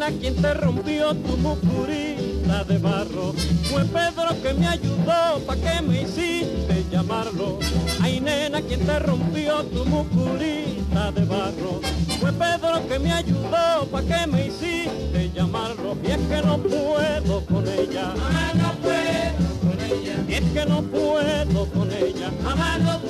Nena, 0.06 0.20
quien 0.20 0.36
te 0.36 0.54
rompió 0.54 1.16
tu 1.16 1.36
mucurita 1.38 2.64
de 2.66 2.78
barro? 2.78 3.34
Fue 3.64 3.84
Pedro 3.86 4.40
que 4.44 4.54
me 4.54 4.68
ayudó, 4.68 5.40
¿pa' 5.48 5.56
qué 5.56 5.82
me 5.82 6.04
hiciste 6.04 6.86
llamarlo? 6.92 7.58
Ay 8.02 8.20
nena, 8.20 8.62
quien 8.62 8.86
te 8.86 9.00
rompió 9.00 9.64
tu 9.64 9.84
mucurita 9.86 11.12
de 11.12 11.26
barro? 11.26 11.82
Fue 12.20 12.32
Pedro 12.34 12.88
que 12.88 13.00
me 13.00 13.12
ayudó, 13.14 13.88
¿pa' 13.92 14.04
qué 14.04 14.28
me 14.28 14.46
hiciste 14.48 15.32
llamarlo? 15.34 15.98
Y 16.04 16.12
es 16.12 16.20
que 16.20 16.42
no 16.46 16.58
puedo 16.60 17.46
con 17.48 17.68
ella, 17.68 18.14
Mamá 18.16 18.52
no 18.54 18.74
puedo 18.84 19.56
con 19.62 19.80
ella. 19.82 20.16
es 20.28 20.44
que 20.54 20.66
no 20.68 20.82
puedo 20.84 21.66
con 21.72 21.92
ella, 21.92 22.32
Mamá 22.44 22.78
no 22.78 23.00
puedo 23.00 23.05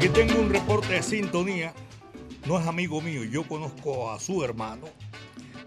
aquí 0.00 0.08
tengo 0.08 0.40
un 0.40 0.48
reporte 0.48 0.94
de 0.94 1.02
sintonía. 1.02 1.74
No 2.46 2.58
es 2.58 2.66
amigo 2.66 3.02
mío, 3.02 3.22
yo 3.24 3.42
conozco 3.46 4.10
a 4.10 4.18
su 4.18 4.42
hermano, 4.42 4.88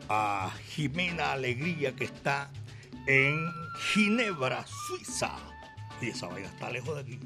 a 0.09 0.51
Jimena 0.69 1.33
Alegría, 1.33 1.95
que 1.95 2.05
está 2.05 2.49
en 3.05 3.37
Ginebra, 3.77 4.65
Suiza. 4.65 5.35
Y 6.01 6.07
esa 6.07 6.29
vaina 6.29 6.47
está 6.47 6.71
lejos 6.71 6.95
de 6.95 7.01
aquí. 7.01 7.19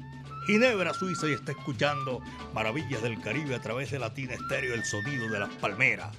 Ginebra, 0.46 0.92
Suiza, 0.92 1.26
y 1.28 1.32
está 1.32 1.52
escuchando 1.52 2.20
Maravillas 2.52 3.02
del 3.02 3.18
Caribe 3.22 3.54
a 3.54 3.62
través 3.62 3.90
de 3.90 3.98
Latina 3.98 4.34
Estéreo, 4.34 4.74
el 4.74 4.84
sonido 4.84 5.30
de 5.30 5.40
las 5.40 5.54
palmeras. 5.54 6.14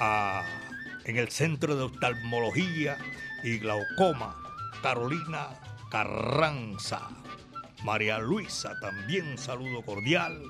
Ah, 0.00 0.44
en 1.04 1.16
el 1.16 1.28
Centro 1.28 1.76
de 1.76 1.84
Oftalmología 1.84 2.98
y 3.44 3.58
Glaucoma, 3.58 4.34
Carolina 4.82 5.50
Carranza. 5.92 7.23
María 7.84 8.18
Luisa, 8.18 8.80
también 8.80 9.36
saludo 9.36 9.82
cordial. 9.82 10.42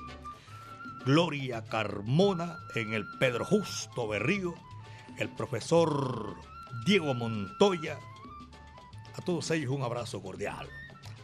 Gloria 1.05 1.65
Carmona 1.65 2.59
en 2.75 2.93
el 2.93 3.05
Pedro 3.19 3.43
Justo 3.43 4.07
Berrío. 4.07 4.55
El 5.17 5.27
profesor 5.27 6.37
Diego 6.85 7.13
Montoya. 7.13 7.99
A 9.17 9.21
todos 9.21 9.51
ellos 9.51 9.69
un 9.71 9.83
abrazo 9.83 10.21
cordial. 10.21 10.69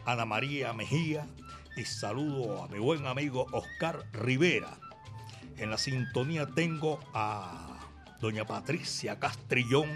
Ana 0.04 0.26
María 0.26 0.74
Mejía 0.74 1.26
y 1.78 1.84
saludo 1.86 2.62
a 2.62 2.68
mi 2.68 2.78
buen 2.78 3.06
amigo 3.06 3.46
Oscar 3.50 4.04
Rivera. 4.12 4.78
En 5.56 5.70
la 5.70 5.78
sintonía 5.78 6.46
tengo 6.46 7.00
a 7.14 7.78
doña 8.20 8.44
Patricia 8.44 9.18
Castrillón 9.18 9.88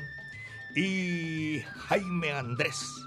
y 0.75 1.61
Jaime 1.89 2.33
Andrés 2.33 3.05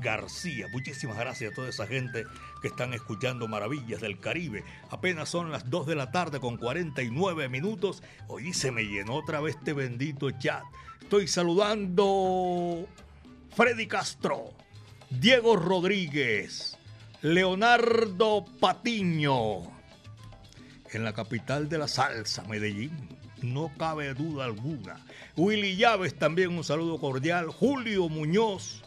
García. 0.00 0.66
Muchísimas 0.72 1.16
gracias 1.18 1.52
a 1.52 1.54
toda 1.54 1.68
esa 1.68 1.86
gente 1.86 2.24
que 2.62 2.68
están 2.68 2.94
escuchando 2.94 3.48
Maravillas 3.48 4.00
del 4.00 4.18
Caribe. 4.18 4.64
Apenas 4.90 5.28
son 5.28 5.50
las 5.50 5.68
2 5.70 5.86
de 5.86 5.96
la 5.96 6.10
tarde 6.10 6.40
con 6.40 6.56
49 6.56 7.48
minutos. 7.48 8.02
Hoy 8.28 8.52
se 8.52 8.70
me 8.70 8.84
llenó 8.84 9.14
otra 9.14 9.40
vez 9.40 9.56
este 9.56 9.72
bendito 9.72 10.30
chat. 10.32 10.62
Estoy 11.00 11.28
saludando 11.28 12.86
Freddy 13.54 13.86
Castro, 13.86 14.50
Diego 15.10 15.56
Rodríguez, 15.56 16.76
Leonardo 17.22 18.44
Patiño. 18.60 19.62
En 20.92 21.04
la 21.04 21.12
capital 21.12 21.68
de 21.68 21.78
la 21.78 21.88
salsa, 21.88 22.44
Medellín. 22.44 23.16
No 23.42 23.70
cabe 23.76 24.14
duda 24.14 24.46
alguna. 24.46 25.04
Willy 25.36 25.76
Llaves 25.76 26.18
también 26.18 26.56
un 26.56 26.64
saludo 26.64 26.98
cordial. 26.98 27.48
Julio 27.48 28.08
Muñoz. 28.08 28.82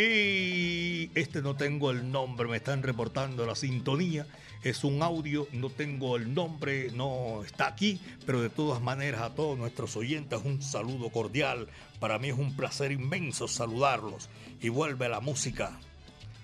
Y 0.00 1.10
este 1.18 1.42
no 1.42 1.56
tengo 1.56 1.90
el 1.90 2.12
nombre, 2.12 2.46
me 2.46 2.58
están 2.58 2.84
reportando 2.84 3.44
la 3.44 3.56
sintonía. 3.56 4.28
Es 4.62 4.84
un 4.84 5.02
audio, 5.02 5.48
no 5.50 5.70
tengo 5.70 6.14
el 6.14 6.32
nombre, 6.34 6.92
no 6.92 7.42
está 7.44 7.66
aquí, 7.66 8.00
pero 8.24 8.40
de 8.40 8.48
todas 8.48 8.80
maneras 8.80 9.22
a 9.22 9.34
todos 9.34 9.58
nuestros 9.58 9.96
oyentes 9.96 10.40
un 10.44 10.62
saludo 10.62 11.10
cordial. 11.10 11.66
Para 11.98 12.20
mí 12.20 12.28
es 12.28 12.38
un 12.38 12.54
placer 12.54 12.92
inmenso 12.92 13.48
saludarlos. 13.48 14.28
Y 14.60 14.68
vuelve 14.68 15.08
la 15.08 15.18
música. 15.18 15.80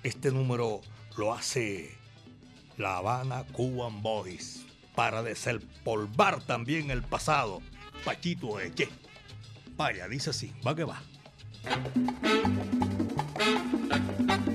Este 0.03 0.33
número 0.33 0.81
lo 1.17 1.33
hace 1.33 1.97
La 2.77 2.97
Habana 2.97 3.45
Cuban 3.53 4.03
Boys 4.03 4.65
para 4.97 5.23
desempolvar 5.23 6.43
también 6.43 6.91
el 6.91 7.05
pasado. 7.05 7.63
Pachito 8.05 8.59
Eche. 8.59 8.89
Vaya, 9.77 10.09
dice 10.09 10.31
así, 10.31 10.53
va 10.67 10.75
que 10.75 10.83
va. 10.83 11.01
Thank 13.17 14.49
you. 14.49 14.54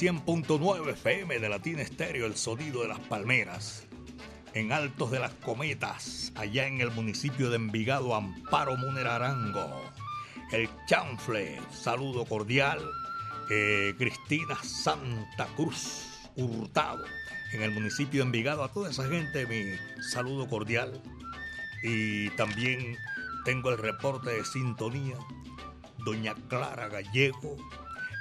100.9 0.00 0.92
FM 0.92 1.40
de 1.40 1.48
Latina 1.50 1.82
Estéreo, 1.82 2.24
el 2.24 2.34
sonido 2.34 2.80
de 2.80 2.88
las 2.88 3.00
palmeras. 3.00 3.86
En 4.54 4.72
Altos 4.72 5.10
de 5.10 5.18
las 5.18 5.34
Cometas, 5.34 6.32
allá 6.36 6.66
en 6.66 6.80
el 6.80 6.90
municipio 6.90 7.50
de 7.50 7.56
Envigado, 7.56 8.14
Amparo 8.14 8.78
Munerarango. 8.78 9.92
El 10.52 10.70
Chanfle, 10.86 11.60
saludo 11.70 12.24
cordial. 12.24 12.80
Eh, 13.50 13.92
Cristina 13.98 14.56
Santa 14.62 15.46
Cruz 15.54 16.06
Hurtado, 16.34 17.04
en 17.52 17.60
el 17.60 17.70
municipio 17.70 18.22
de 18.22 18.26
Envigado. 18.26 18.64
A 18.64 18.72
toda 18.72 18.88
esa 18.88 19.06
gente, 19.06 19.44
mi 19.44 19.64
saludo 20.10 20.48
cordial. 20.48 20.98
Y 21.82 22.30
también 22.36 22.96
tengo 23.44 23.68
el 23.68 23.76
reporte 23.76 24.30
de 24.30 24.46
sintonía 24.46 25.18
doña 26.06 26.34
Clara 26.48 26.88
Gallego. 26.88 27.58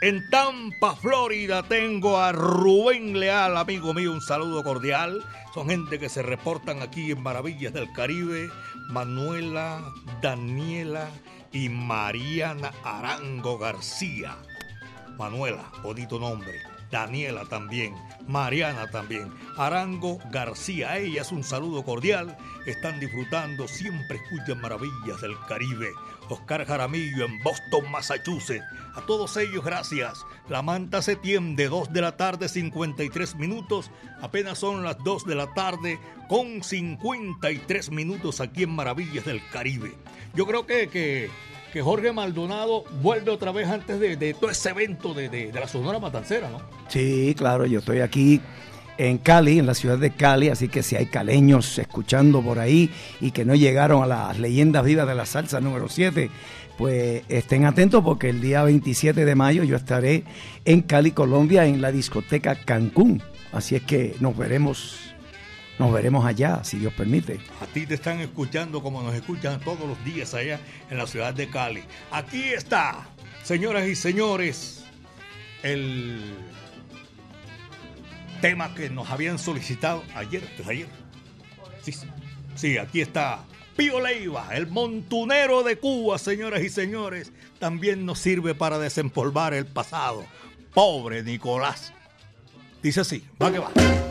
En 0.02 0.30
Tampa, 0.30 0.96
Florida, 0.96 1.64
tengo 1.64 2.20
a 2.20 2.32
Rubén 2.32 3.20
Leal, 3.20 3.58
amigo 3.58 3.94
mío, 3.94 4.14
un 4.14 4.22
saludo 4.22 4.64
cordial. 4.64 5.22
Son 5.54 5.68
gente 5.68 6.00
que 6.00 6.08
se 6.08 6.22
reportan 6.22 6.82
aquí 6.82 7.12
en 7.12 7.22
Maravillas 7.22 7.74
del 7.74 7.92
Caribe. 7.92 8.50
Manuela, 8.88 9.84
Daniela 10.22 11.10
y 11.52 11.68
Mariana 11.68 12.72
Arango 12.86 13.58
García. 13.58 14.38
Manuela, 15.18 15.70
bonito 15.84 16.18
nombre. 16.18 16.62
Daniela 16.90 17.46
también, 17.46 17.94
Mariana 18.28 18.90
también, 18.90 19.32
Arango 19.58 20.18
García, 20.32 20.92
a 20.92 20.98
ellas 20.98 21.32
un 21.32 21.44
saludo 21.44 21.84
cordial, 21.84 22.36
están 22.66 23.00
disfrutando, 23.00 23.68
siempre 23.68 24.18
escuchan 24.18 24.60
maravillas 24.60 25.22
del 25.22 25.38
Caribe. 25.48 25.92
Oscar 26.30 26.66
Jaramillo 26.66 27.26
en 27.26 27.42
Boston, 27.44 27.90
Massachusetts, 27.92 28.64
a 28.96 29.02
todos 29.06 29.36
ellos 29.38 29.64
gracias. 29.64 30.26
La 30.50 30.62
manta 30.62 31.02
se 31.02 31.16
tiende, 31.16 31.68
2 31.70 31.92
de 31.94 32.02
la 32.02 32.18
tarde, 32.18 32.48
53 32.50 33.36
minutos, 33.36 33.92
apenas 34.22 34.58
son 34.60 34.84
las 34.84 34.98
2 35.04 35.26
de 35.26 35.36
la 35.36 35.54
tarde 35.54 36.00
con 36.28 36.64
53 36.64 37.92
minutos 37.92 38.42
aquí 38.42 38.64
en 38.64 38.72
Maravillas 38.76 39.26
del 39.26 39.42
Caribe. 39.52 39.94
Yo 40.36 40.46
creo 40.46 40.66
que, 40.66 40.88
que 40.90 41.30
que 41.72 41.84
Jorge 41.84 42.12
Maldonado 42.12 42.84
vuelve 43.04 43.30
otra 43.30 43.52
vez 43.52 43.68
antes 43.68 44.00
de, 44.00 44.16
de 44.18 44.34
todo 44.34 44.50
ese 44.50 44.70
evento 44.72 45.14
de, 45.14 45.30
de- 45.30 45.52
de 45.52 45.60
la 45.60 45.68
Sonora 45.68 46.00
Matancera, 46.00 46.50
¿no? 46.50 46.60
Sí, 46.88 47.36
claro, 47.38 47.68
yo 47.68 47.78
estoy 47.78 48.00
aquí 48.00 48.42
en 49.00 49.18
Cali, 49.18 49.60
en 49.60 49.66
la 49.66 49.74
ciudad 49.74 49.98
de 49.98 50.12
Cali, 50.12 50.50
así 50.50 50.68
que 50.68 50.84
si 50.84 50.98
hay 50.98 51.06
caleños 51.06 51.80
escuchando 51.80 52.42
por 52.42 52.60
ahí 52.60 52.90
y 53.22 53.32
que 53.32 53.46
no 53.46 53.56
llegaron 53.56 54.04
a 54.04 54.06
las 54.06 54.40
leyendas 54.40 54.84
vivas 54.84 55.08
de 55.08 55.16
la 55.16 55.26
salsa 55.26 55.62
número 55.62 55.88
7, 55.88 56.30
pues 56.78 57.24
estén 57.30 57.64
atentos 57.64 58.04
porque 58.04 58.30
el 58.30 58.42
día 58.42 58.62
27 58.64 59.24
de 59.24 59.36
mayo 59.36 59.64
yo 59.64 59.78
estaré 59.78 60.26
en 60.66 60.82
Cali, 60.82 61.12
Colombia, 61.12 61.66
en 61.66 61.82
la 61.82 61.94
discoteca 61.94 62.56
Cancún. 62.56 63.24
Así 63.54 63.78
es 63.78 63.84
que 63.84 64.18
nos 64.20 64.36
veremos, 64.36 65.00
nos 65.80 65.94
veremos 65.94 66.26
allá, 66.26 66.62
si 66.66 66.78
Dios 66.78 66.94
permite. 66.94 67.40
A 67.62 67.68
ti 67.68 67.86
te 67.86 67.94
están 67.94 68.20
escuchando 68.20 68.84
como 68.84 69.02
nos 69.02 69.16
escuchan 69.16 69.62
todos 69.62 69.88
los 69.88 70.04
días 70.04 70.34
allá 70.34 70.60
en 70.90 70.98
la 70.98 71.08
ciudad 71.08 71.34
de 71.34 71.50
Cali. 71.50 71.84
Aquí 72.12 72.44
está, 72.44 73.08
señoras 73.44 73.88
y 73.88 73.96
señores, 73.96 74.84
el 75.64 76.20
tema 78.40 78.74
que 78.76 78.90
nos 78.90 79.10
habían 79.10 79.40
solicitado 79.40 80.04
ayer, 80.16 80.44
pues 80.56 80.68
ayer. 80.68 80.88
Sí, 81.82 81.92
sí, 81.92 82.08
sí, 82.56 82.78
aquí 82.78 83.02
está. 83.02 83.46
Pío 83.76 84.02
Leiva, 84.02 84.50
el 84.52 84.68
montunero 84.68 85.64
de 85.64 85.78
Cuba, 85.78 86.18
señoras 86.18 86.62
y 86.62 86.70
señores, 86.70 87.32
también 87.60 88.06
nos 88.06 88.20
sirve 88.20 88.54
para 88.54 88.78
desempolvar 88.78 89.54
el 89.54 89.66
pasado. 89.66 90.26
Pobre 90.74 91.24
Nicolás. 91.24 91.94
Dice 92.82 93.02
así, 93.02 93.26
va 93.42 93.52
que 93.52 93.60
va. 93.60 94.09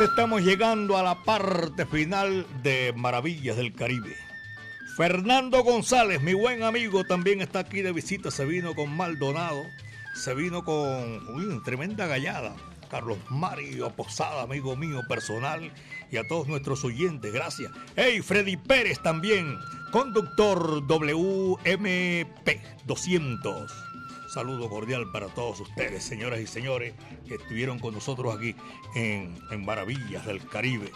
Amigos, 0.00 0.16
estamos 0.16 0.42
llegando 0.42 0.96
a 0.96 1.02
la 1.02 1.22
parte 1.24 1.84
final 1.84 2.46
de 2.62 2.94
Maravillas 2.96 3.58
del 3.58 3.74
Caribe. 3.74 4.16
Fernando 4.96 5.62
González, 5.62 6.22
mi 6.22 6.32
buen 6.32 6.62
amigo, 6.62 7.04
también 7.04 7.42
está 7.42 7.58
aquí 7.58 7.82
de 7.82 7.92
visita. 7.92 8.30
Se 8.30 8.46
vino 8.46 8.74
con 8.74 8.96
Maldonado, 8.96 9.62
se 10.14 10.32
vino 10.34 10.64
con 10.64 11.28
uy, 11.34 11.62
tremenda 11.66 12.06
gallada. 12.06 12.56
Carlos 12.90 13.18
Mario 13.28 13.90
Posada, 13.90 14.40
amigo 14.40 14.74
mío 14.74 15.02
personal, 15.06 15.70
y 16.10 16.16
a 16.16 16.26
todos 16.26 16.48
nuestros 16.48 16.82
oyentes, 16.82 17.30
gracias. 17.30 17.70
Hey, 17.94 18.22
Freddy 18.22 18.56
Pérez 18.56 19.02
también, 19.02 19.58
conductor 19.92 20.82
WMP 20.86 22.48
200. 22.86 23.89
Saludo 24.32 24.68
cordial 24.68 25.10
para 25.10 25.26
todos 25.26 25.58
ustedes, 25.58 26.04
señoras 26.04 26.38
y 26.38 26.46
señores, 26.46 26.94
que 27.26 27.34
estuvieron 27.34 27.80
con 27.80 27.94
nosotros 27.94 28.32
aquí 28.32 28.54
en, 28.94 29.36
en 29.50 29.64
Maravillas 29.64 30.24
del 30.24 30.46
Caribe. 30.46 30.92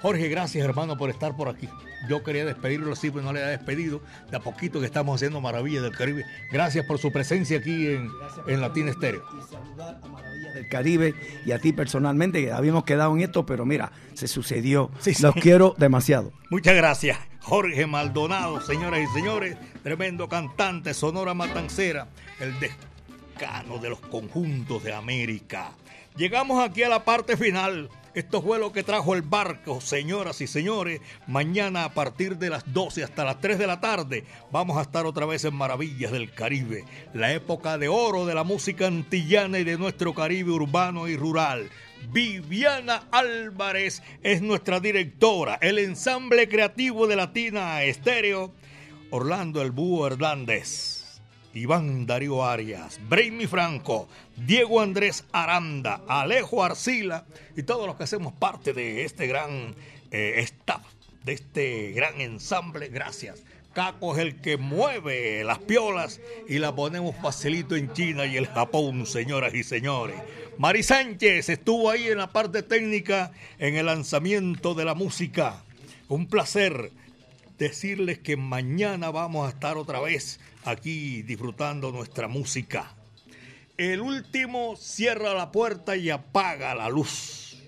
Jorge, 0.00 0.28
gracias 0.28 0.64
hermano 0.64 0.96
por 0.96 1.10
estar 1.10 1.36
por 1.36 1.48
aquí. 1.48 1.68
Yo 2.08 2.22
quería 2.24 2.46
despedirlo 2.46 2.94
así, 2.94 3.10
pero 3.10 3.24
no 3.24 3.34
le 3.34 3.42
he 3.42 3.46
despedido. 3.46 4.00
De 4.30 4.38
a 4.38 4.40
poquito 4.40 4.80
que 4.80 4.86
estamos 4.86 5.16
haciendo 5.16 5.42
Maravillas 5.42 5.82
del 5.82 5.94
Caribe. 5.94 6.24
Gracias 6.50 6.86
por 6.86 6.98
su 6.98 7.12
presencia 7.12 7.58
aquí 7.58 7.88
en, 7.88 8.08
en 8.46 8.60
Latina 8.62 8.90
Estéreo. 8.90 9.22
Y 9.38 9.52
saludar 9.52 10.00
a 10.02 10.08
Maravillas 10.08 10.54
del 10.54 10.68
Caribe 10.70 11.14
y 11.44 11.52
a 11.52 11.58
ti 11.58 11.74
personalmente, 11.74 12.40
que 12.40 12.52
habíamos 12.52 12.84
quedado 12.84 13.14
en 13.14 13.20
esto, 13.20 13.44
pero 13.44 13.66
mira, 13.66 13.92
se 14.14 14.28
sucedió. 14.28 14.90
Sí, 15.00 15.12
sí. 15.12 15.22
Los 15.22 15.34
quiero 15.34 15.74
demasiado. 15.76 16.32
Muchas 16.48 16.74
gracias. 16.74 17.18
Jorge 17.40 17.86
Maldonado, 17.86 18.60
señoras 18.60 19.00
y 19.00 19.06
señores, 19.14 19.56
tremendo 19.82 20.28
cantante, 20.28 20.92
sonora 20.92 21.32
matancera, 21.32 22.08
el 22.40 22.58
decano 22.58 23.78
de 23.78 23.90
los 23.90 24.00
conjuntos 24.00 24.82
de 24.82 24.92
América. 24.92 25.72
Llegamos 26.16 26.62
aquí 26.62 26.82
a 26.82 26.88
la 26.88 27.04
parte 27.04 27.36
final. 27.36 27.88
Esto 28.12 28.42
fue 28.42 28.58
lo 28.58 28.72
que 28.72 28.82
trajo 28.82 29.14
el 29.14 29.22
barco, 29.22 29.80
señoras 29.80 30.40
y 30.40 30.48
señores. 30.48 31.00
Mañana 31.28 31.84
a 31.84 31.94
partir 31.94 32.38
de 32.38 32.50
las 32.50 32.72
12 32.72 33.04
hasta 33.04 33.24
las 33.24 33.40
3 33.40 33.58
de 33.58 33.66
la 33.68 33.80
tarde 33.80 34.24
vamos 34.50 34.76
a 34.76 34.82
estar 34.82 35.06
otra 35.06 35.26
vez 35.26 35.44
en 35.44 35.54
Maravillas 35.54 36.10
del 36.10 36.32
Caribe, 36.32 36.84
la 37.14 37.32
época 37.32 37.78
de 37.78 37.88
oro 37.88 38.26
de 38.26 38.34
la 38.34 38.42
música 38.42 38.88
antillana 38.88 39.60
y 39.60 39.64
de 39.64 39.78
nuestro 39.78 40.12
Caribe 40.12 40.50
urbano 40.50 41.06
y 41.06 41.16
rural. 41.16 41.70
Viviana 42.10 43.04
Álvarez 43.12 44.02
es 44.22 44.42
nuestra 44.42 44.80
directora, 44.80 45.58
el 45.60 45.78
ensamble 45.78 46.48
creativo 46.48 47.06
de 47.06 47.14
Latina 47.14 47.84
Estéreo, 47.84 48.52
Orlando 49.10 49.62
El 49.62 49.70
Búho 49.70 50.08
Hernández. 50.08 50.99
Iván 51.54 52.06
Darío 52.06 52.44
Arias, 52.44 53.00
Brainy 53.08 53.46
Franco, 53.46 54.08
Diego 54.36 54.80
Andrés 54.80 55.24
Aranda, 55.32 56.02
Alejo 56.06 56.62
Arcila 56.62 57.24
y 57.56 57.64
todos 57.64 57.86
los 57.86 57.96
que 57.96 58.04
hacemos 58.04 58.32
parte 58.32 58.72
de 58.72 59.04
este 59.04 59.26
gran 59.26 59.74
eh, 60.10 60.34
staff, 60.38 60.82
de 61.24 61.32
este 61.32 61.92
gran 61.92 62.20
ensamble. 62.20 62.88
Gracias. 62.88 63.42
Caco 63.72 64.14
es 64.14 64.20
el 64.20 64.40
que 64.40 64.56
mueve 64.56 65.44
las 65.44 65.58
piolas 65.58 66.20
y 66.48 66.58
la 66.58 66.74
ponemos 66.74 67.14
facilito 67.16 67.76
en 67.76 67.92
China 67.92 68.26
y 68.26 68.36
el 68.36 68.46
Japón, 68.46 69.06
señoras 69.06 69.54
y 69.54 69.62
señores. 69.62 70.16
Mari 70.58 70.82
Sánchez 70.82 71.48
estuvo 71.48 71.88
ahí 71.88 72.08
en 72.08 72.18
la 72.18 72.32
parte 72.32 72.62
técnica 72.62 73.30
en 73.58 73.76
el 73.76 73.86
lanzamiento 73.86 74.74
de 74.74 74.84
la 74.84 74.94
música. 74.94 75.62
Un 76.08 76.26
placer 76.26 76.90
decirles 77.60 78.18
que 78.18 78.38
mañana 78.38 79.10
vamos 79.10 79.46
a 79.46 79.50
estar 79.50 79.76
otra 79.76 80.00
vez 80.00 80.40
aquí 80.64 81.20
disfrutando 81.22 81.92
nuestra 81.92 82.26
música. 82.26 82.94
El 83.76 84.00
último 84.00 84.76
cierra 84.76 85.34
la 85.34 85.52
puerta 85.52 85.94
y 85.94 86.08
apaga 86.08 86.74
la 86.74 86.88
luz. 86.88 87.58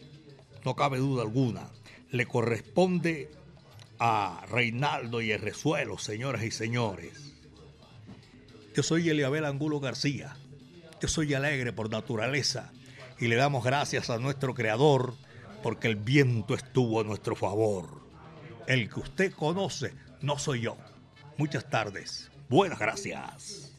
No 0.65 0.75
cabe 0.75 0.97
duda 0.97 1.23
alguna. 1.23 1.69
Le 2.11 2.25
corresponde 2.25 3.31
a 3.99 4.43
Reinaldo 4.51 5.21
y 5.21 5.31
el 5.31 5.41
Resuelo, 5.41 5.99
señoras 5.99 6.43
y 6.43 6.51
señores. 6.51 7.35
Yo 8.75 8.83
soy 8.83 9.11
Eliabel 9.11 9.45
Angulo 9.45 9.79
García. 9.79 10.37
Yo 11.03 11.09
soy 11.09 11.35
alegre 11.35 11.75
por 11.75 11.91
naturaleza 11.91 12.73
y 13.21 13.29
le 13.29 13.37
damos 13.37 13.63
gracias 13.63 14.09
a 14.09 14.19
nuestro 14.19 14.55
Creador 14.55 15.15
porque 15.63 15.89
el 15.89 15.97
viento 15.97 16.55
estuvo 16.55 17.01
a 17.01 17.05
nuestro 17.05 17.37
favor. 17.37 18.03
El 18.67 18.89
que 18.89 19.01
usted 19.01 19.33
conoce 19.33 19.95
no 20.21 20.39
soy 20.39 20.63
yo. 20.63 20.77
Muchas 21.37 21.69
tardes. 21.69 22.31
Buenas 22.49 22.79
gracias. 22.79 23.73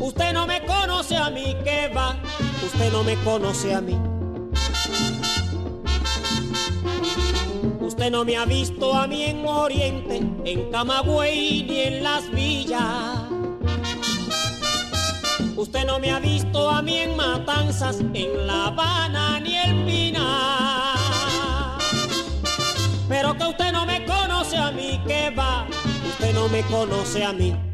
Usted 0.00 0.32
no 0.32 0.46
me 0.46 0.64
conoce 0.64 1.16
a 1.16 1.28
mí, 1.28 1.54
¿qué 1.64 1.88
va? 1.94 2.16
Usted 2.64 2.90
no 2.90 3.04
me 3.04 3.14
conoce 3.16 3.74
a 3.74 3.82
mí. 3.82 3.94
Usted 7.80 8.10
no 8.10 8.24
me 8.24 8.36
ha 8.38 8.46
visto 8.46 8.94
a 8.94 9.06
mí 9.06 9.24
en 9.24 9.46
Oriente, 9.46 10.22
en 10.44 10.70
Camagüey 10.70 11.64
ni 11.64 11.80
en 11.80 12.02
las 12.02 12.30
villas. 12.30 13.28
Usted 15.54 15.84
no 15.84 15.98
me 15.98 16.10
ha 16.10 16.18
visto 16.18 16.70
a 16.70 16.80
mí 16.80 16.96
en 16.96 17.16
Matanzas, 17.16 18.00
en 18.00 18.46
La 18.46 18.66
Habana 18.66 19.40
ni 19.40 19.56
el 19.56 19.84
Pinar. 19.84 20.98
Pero 23.08 23.36
que 23.36 23.44
usted 23.44 23.72
no 23.72 23.84
me 23.84 24.06
conoce 24.06 24.56
a 24.56 24.70
mí, 24.70 25.00
¿qué 25.06 25.30
va? 25.30 25.66
Usted 26.08 26.34
no 26.34 26.48
me 26.48 26.62
conoce 26.62 27.22
a 27.22 27.32
mí. 27.34 27.65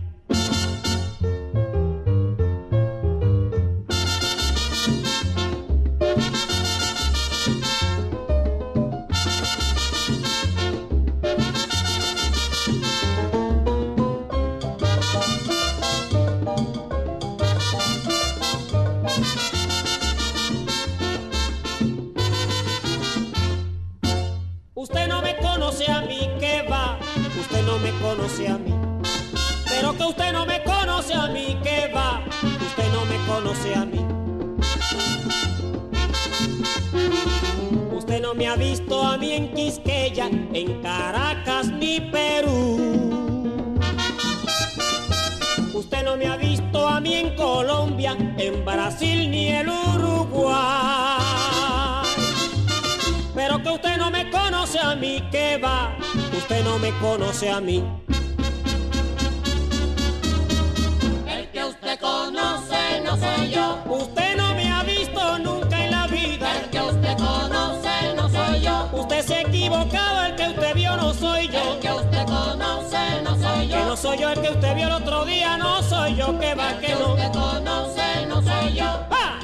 Quisqueya, 39.72 40.26
en 40.26 40.82
Caracas 40.82 41.68
ni 41.68 41.98
Perú. 41.98 42.78
Usted 45.72 46.04
no 46.04 46.14
me 46.18 46.26
ha 46.26 46.36
visto 46.36 46.86
a 46.86 47.00
mí 47.00 47.14
en 47.14 47.34
Colombia, 47.36 48.14
en 48.36 48.62
Brasil 48.66 49.30
ni 49.30 49.48
el 49.48 49.70
Uruguay. 49.70 51.22
Pero 53.34 53.62
que 53.62 53.70
usted 53.70 53.96
no 53.96 54.10
me 54.10 54.30
conoce 54.30 54.78
a 54.78 54.94
mí, 54.94 55.22
¿qué 55.30 55.56
va? 55.56 55.96
Usted 56.36 56.62
no 56.64 56.78
me 56.78 56.92
conoce 56.98 57.48
a 57.48 57.58
mí. 57.58 57.82
El 61.26 61.48
que 61.48 61.64
usted 61.64 61.98
conoce 61.98 63.00
no 63.02 63.16
soy 63.16 63.48
yo. 63.48 63.78
Usted 63.86 64.36
no 64.36 64.54
me 64.54 64.70
ha 64.70 64.82
visto 64.82 65.38
nunca 65.38 65.82
en 65.82 65.90
la 65.92 66.06
vida. 66.08 66.60
El 66.60 66.68
que 66.68 66.80
usted 66.80 67.16
conoce. 67.16 67.81
Usted 68.92 69.22
se 69.22 69.34
ha 69.34 69.40
equivocado, 69.42 70.24
el 70.26 70.36
que 70.36 70.48
usted 70.48 70.74
vio 70.74 70.96
no 70.96 71.14
soy 71.14 71.46
El 71.46 71.52
yo. 71.52 71.80
que 71.80 71.92
usted 71.92 72.24
conoce 72.26 73.22
no 73.22 73.36
soy 73.36 73.68
Que 73.68 73.76
no 73.76 73.88
yo. 73.88 73.96
soy 73.96 74.18
yo 74.18 74.28
el 74.30 74.40
que 74.40 74.50
usted 74.50 74.74
vio 74.74 74.86
el 74.86 74.92
otro 74.92 75.24
día, 75.24 75.56
no 75.56 75.82
soy 75.82 76.14
yo, 76.14 76.38
que 76.38 76.54
va, 76.54 76.70
El 76.72 76.80
que 76.80 76.86
que 76.88 76.94
no. 76.94 77.14
usted 77.14 77.32
conoce 77.32 78.26
no 78.26 78.42
soy 78.42 78.72
yo. 78.74 78.84
¡Ah! 79.10 79.38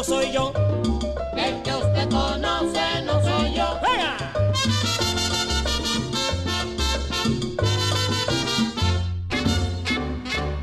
No 0.00 0.04
soy 0.04 0.32
yo. 0.32 0.50
El 1.36 1.62
que 1.62 1.74
usted 1.74 2.08
conoce 2.08 3.02
no 3.04 3.20
soy 3.22 3.54
yo. 3.54 3.78
¡Venga! 3.82 4.16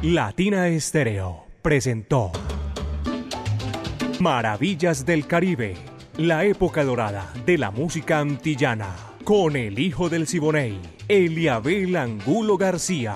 Latina 0.01 0.67
Estéreo 0.69 1.45
presentó 1.61 2.31
Maravillas 4.19 5.05
del 5.05 5.27
Caribe, 5.27 5.75
la 6.17 6.43
época 6.43 6.83
dorada 6.83 7.31
de 7.45 7.59
la 7.59 7.69
música 7.69 8.17
antillana, 8.17 8.95
con 9.23 9.55
el 9.55 9.77
hijo 9.77 10.09
del 10.09 10.25
Siboney, 10.25 10.79
Eliabel 11.07 11.95
Angulo 11.95 12.57
García. 12.57 13.15